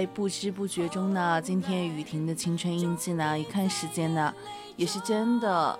[0.00, 4.34] 在不知不觉中呢，今天雨婷的青春印记呢，一看时间呢，
[4.74, 5.78] 也是真的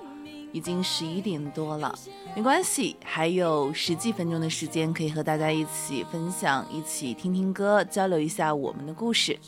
[0.53, 1.99] 已经十一点多了。
[2.37, 9.39] 没关系，还有十几分钟的时间可以和大家一起分享，一起听听歌，交流一下我们的故事。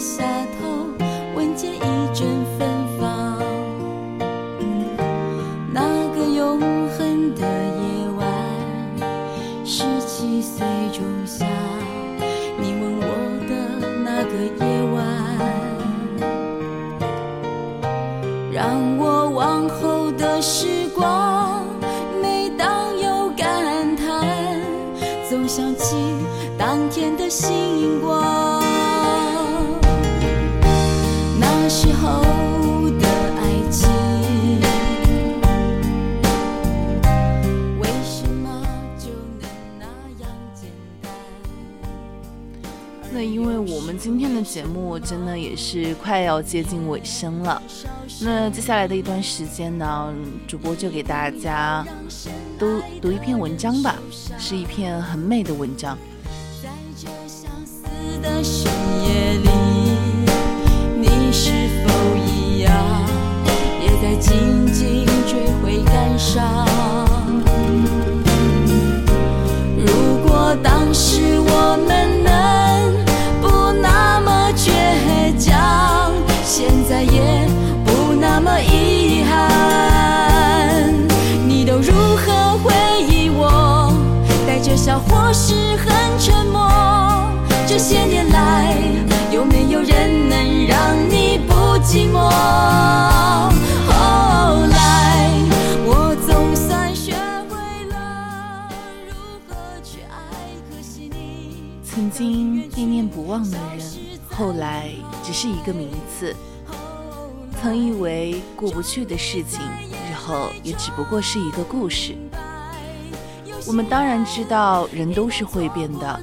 [0.00, 0.29] said
[45.70, 47.62] 是快要接近尾声了，
[48.22, 50.12] 那接下来的一段时间呢，
[50.48, 51.86] 主播就给大家
[52.58, 53.94] 都读一篇文章吧，
[54.36, 55.96] 是一篇很美的文章。
[105.42, 105.88] 是一个名
[106.18, 106.36] 字。
[107.62, 109.58] 曾以为过不去的事情，
[109.90, 112.14] 日后也只不过是一个故事。
[113.66, 116.20] 我们当然知道人都是会变的，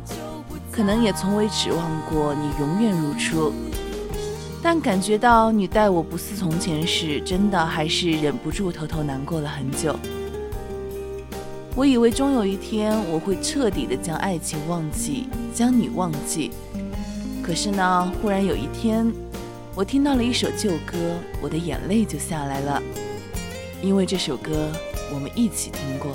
[0.72, 3.52] 可能也从未指望过你永远如初。
[4.62, 9.98] 但感觉到你待我不似从前时，真的还是忍不住偷偷难过了很久。
[11.76, 16.52] 我以为终有一天我会彻底的将爱情忘记，将你忘记。
[17.48, 19.10] 可是呢，忽然有一天，
[19.74, 20.98] 我听到了一首旧歌，
[21.42, 22.84] 我的眼泪就下来了，
[23.82, 24.70] 因为这首歌
[25.14, 26.12] 我们一起听过。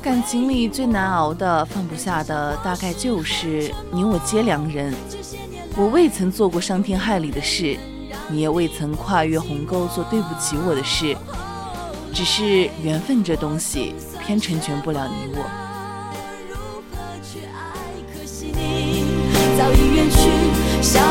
[0.00, 4.94] 感情里最难熬的、放不下的，大概就是你我皆良人。
[5.76, 7.76] 我未曾做过伤天害理的事，
[8.30, 11.14] 你也未曾跨越鸿沟做对不起我的事，
[12.14, 13.94] 只是缘分这东西
[14.24, 15.63] 偏成全不了你我。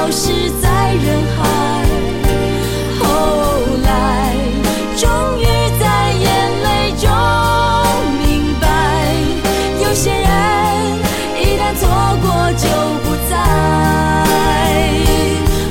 [0.03, 1.39] 消失在人海。
[2.99, 3.05] 后
[3.85, 4.35] 来，
[4.97, 5.07] 终
[5.39, 5.45] 于
[5.80, 6.27] 在眼
[6.61, 7.07] 泪中
[8.19, 8.65] 明白，
[9.81, 10.21] 有些人
[11.39, 11.88] 一旦错
[12.21, 12.27] 过
[12.57, 12.67] 就
[12.99, 13.31] 不再。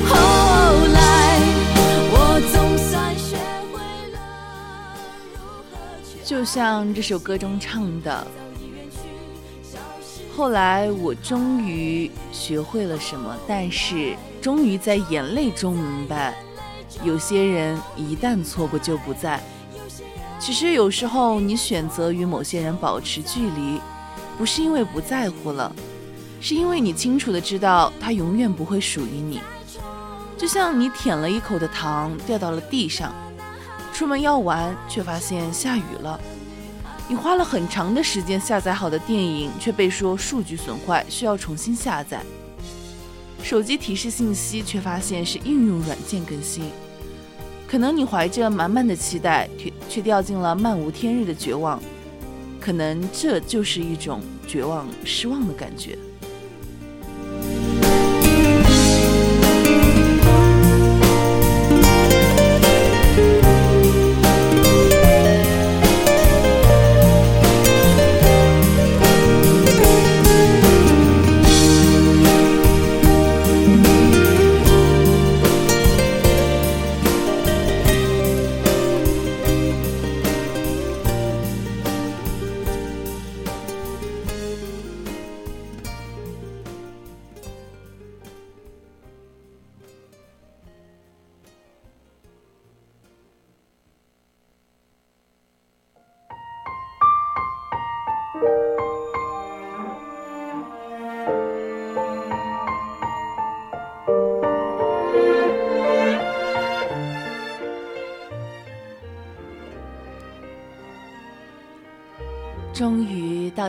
[0.08, 0.10] 后
[0.94, 0.96] 来，
[2.10, 2.16] 我
[2.54, 3.36] 总算学
[3.70, 3.76] 会
[4.14, 4.16] 了
[5.34, 5.36] 如
[5.70, 8.26] 何去爱就像这首歌中唱的，
[10.42, 16.34] 后来我终于学会了什么，但是终于在眼泪中明白，
[17.04, 19.40] 有些人一旦错过就不在。
[20.40, 23.80] 其实有时候你选择与某些人保持距离，
[24.36, 25.72] 不是因为不在乎了，
[26.40, 29.40] 是因为你清楚的知道他永远不会属于你。
[30.36, 33.14] 就像你舔了一口的糖掉到了地上，
[33.92, 36.18] 出门要玩，却发现下雨了。
[37.08, 42.22] 你花了很长的时间下载好的电影，却被说数据损坏，需要重新下载。
[43.42, 46.64] 手机提示信息，却发现是应用软件更新。
[47.66, 51.82] 可能你怀着满满的期待，却却掉进了漫无天日的绝望。
[52.60, 55.98] 可能这就是一种绝望、失望的感觉。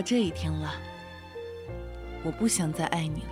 [0.06, 0.74] 这一天了，
[2.24, 3.30] 我不想再爱你了。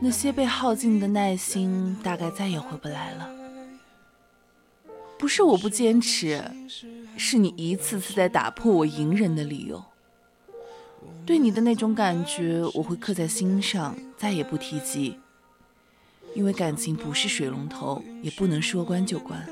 [0.00, 3.30] 那些被耗尽的耐心，大概再也回不来了。
[5.18, 6.44] 不是我不坚持，
[7.16, 9.82] 是你一次次在打破我隐忍的理由。
[11.24, 15.18] 对你的那种感觉，我会刻在心上，再也不提及。
[16.34, 19.48] 因为感情不是水龙头，也不能说关就关。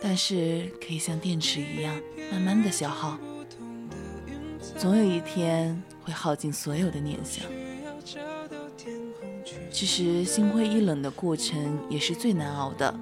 [0.00, 2.00] 但是可以像电池一样，
[2.32, 3.18] 慢慢的消耗，
[4.80, 7.44] 总有一天会耗尽所有的念想。
[9.70, 12.98] 其实心灰意冷的过程也是最难熬的，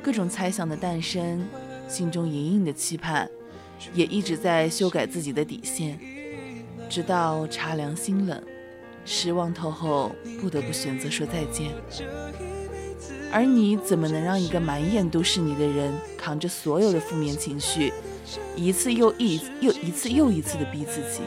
[0.00, 1.44] 各种猜想的诞生，
[1.88, 3.28] 心中隐隐的期盼，
[3.92, 5.98] 也一直在修改自己的底线，
[6.88, 8.40] 直到茶凉心冷，
[9.04, 11.72] 失望透后，不得不选择说再见。
[13.32, 17.92] 而你怎么能让一个满眼都是你的人，扛着所有的负面情绪，
[18.56, 21.20] 一次又一又一次又一次的逼自己？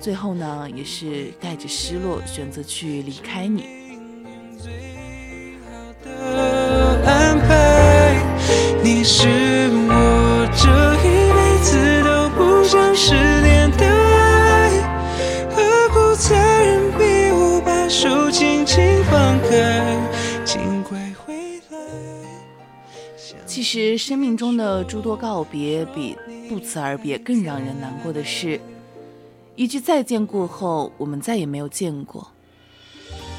[0.00, 3.64] 最后呢，也是带着失落选择去离开你。
[8.82, 9.53] 你是
[23.64, 26.14] 其实，生命中的诸多告别，比
[26.50, 28.60] 不辞而别更让人难过的是，
[29.56, 32.30] 一句再见过后，我们再也没有见过。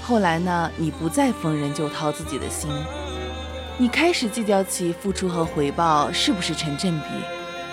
[0.01, 2.71] 后来呢，你不再逢人就掏自己的心，
[3.77, 7.05] 你开始计较起付出和回报是不是成正比，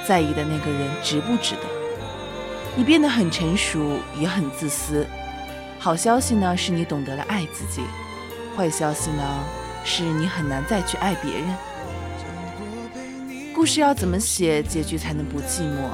[0.06, 1.62] 在意的那个人值不值得。
[2.76, 5.06] 你变得很成熟，也很自私。
[5.78, 7.80] 好消息呢，是你懂得了爱自己；
[8.54, 9.24] 坏消息呢，
[9.84, 11.56] 是你很难再去爱别人。
[13.62, 15.88] 故事要怎么写，结局才能不寂寞？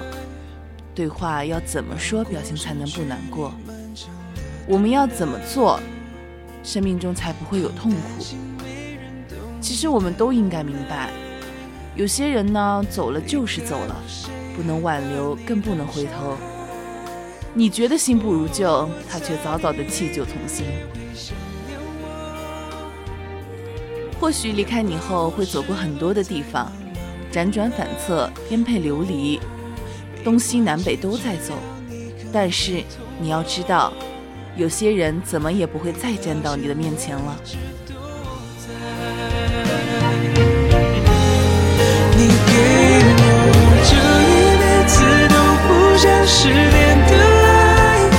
[0.95, 3.53] 对话要怎么说，表情才能不难过？
[4.67, 5.79] 我们要怎么做？
[6.65, 8.25] 生命中才不会有痛苦。
[9.61, 11.11] 其实我们都应该明白，
[11.95, 13.95] 有些人呢走了就是走了，
[14.57, 16.39] 不能挽留，更不能回头。
[17.53, 20.65] 你觉得新不如旧，他却早早的弃旧从新。
[24.19, 26.73] 或许离开你后会走过很多的地方，
[27.33, 29.41] 辗转反侧，颠沛流离，
[30.25, 31.55] 东西南北都在走。
[32.33, 32.83] 但是
[33.21, 33.93] 你要知道。
[34.57, 37.37] 有些人怎么也不会再站到你的面前了。
[42.17, 42.53] 你给
[43.15, 43.95] 我这
[44.27, 44.99] 一辈子
[45.29, 47.13] 都不想失联的
[47.47, 48.11] 爱，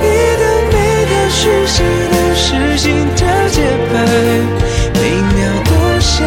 [0.00, 0.04] 你
[0.40, 0.42] 的
[0.72, 0.74] 每
[1.04, 3.60] 条讯息都是心跳节
[3.92, 3.92] 拍，
[4.94, 4.98] 每
[5.34, 5.36] 秒
[5.66, 5.70] 都
[6.00, 6.24] 想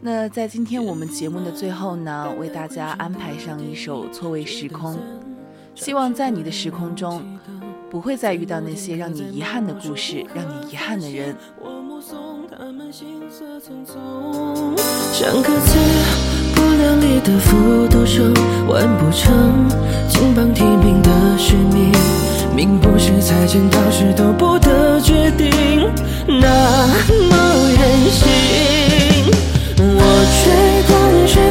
[0.00, 4.94] 那在今天我们节目的最后呢，为大家安排上一首《错位时空》，
[5.74, 7.20] 希望在你的时空中，
[7.90, 11.34] 不会再遇到那些让你遗憾的故事，让你遗憾的人。
[11.60, 14.76] 我目送他们行色匆匆，
[15.12, 16.35] 像颗刺不
[16.78, 18.32] 量力的复读生，
[18.66, 19.68] 完不成
[20.08, 21.92] 金榜题名的使命，
[22.54, 25.48] 命不是才见到时都不得决定，
[26.26, 26.86] 那
[27.30, 28.26] 么任性。
[29.78, 31.42] 我吹过你吹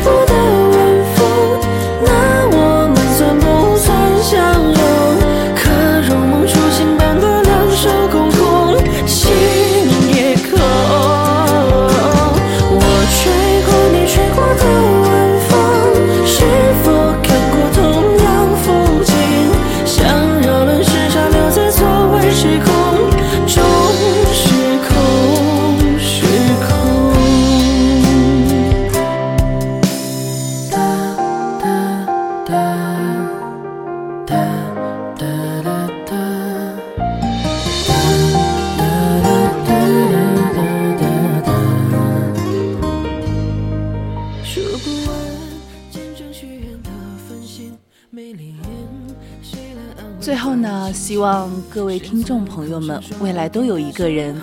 [51.76, 54.41] 各位听众朋友们未来都有一个人，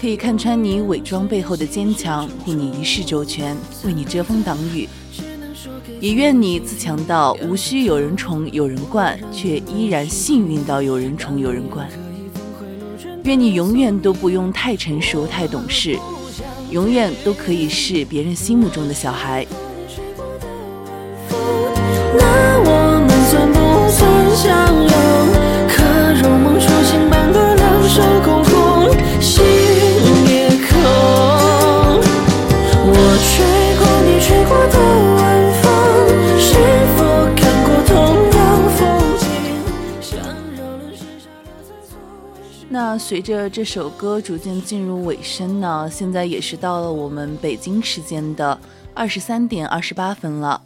[0.00, 4.88] 可以看穿你伪装背后的坚强，护你一世周全，为你遮风挡雨。
[6.00, 11.88] 也愿你自强到无需有人宠有人惯，却依然幸运到有人宠有人惯。
[13.22, 15.96] 愿你永远都不用太成熟太懂事，
[16.72, 19.46] 永远都可以是别人心目中的小孩。
[42.68, 48.58] 那随着这首歌逐渐进入尾声呢，现在也是到了我们北京时间的
[48.92, 50.60] 二十三点二十八分了。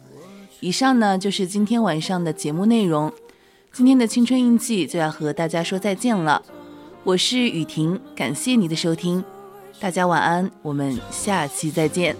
[0.59, 3.11] 以上呢就是今天晚上的节目内容，
[3.71, 6.41] 今天的青春印记就要和大家说再见了。
[7.03, 9.23] 我是雨婷感谢你的收听。
[9.79, 12.15] 大家晚安我们下期再见。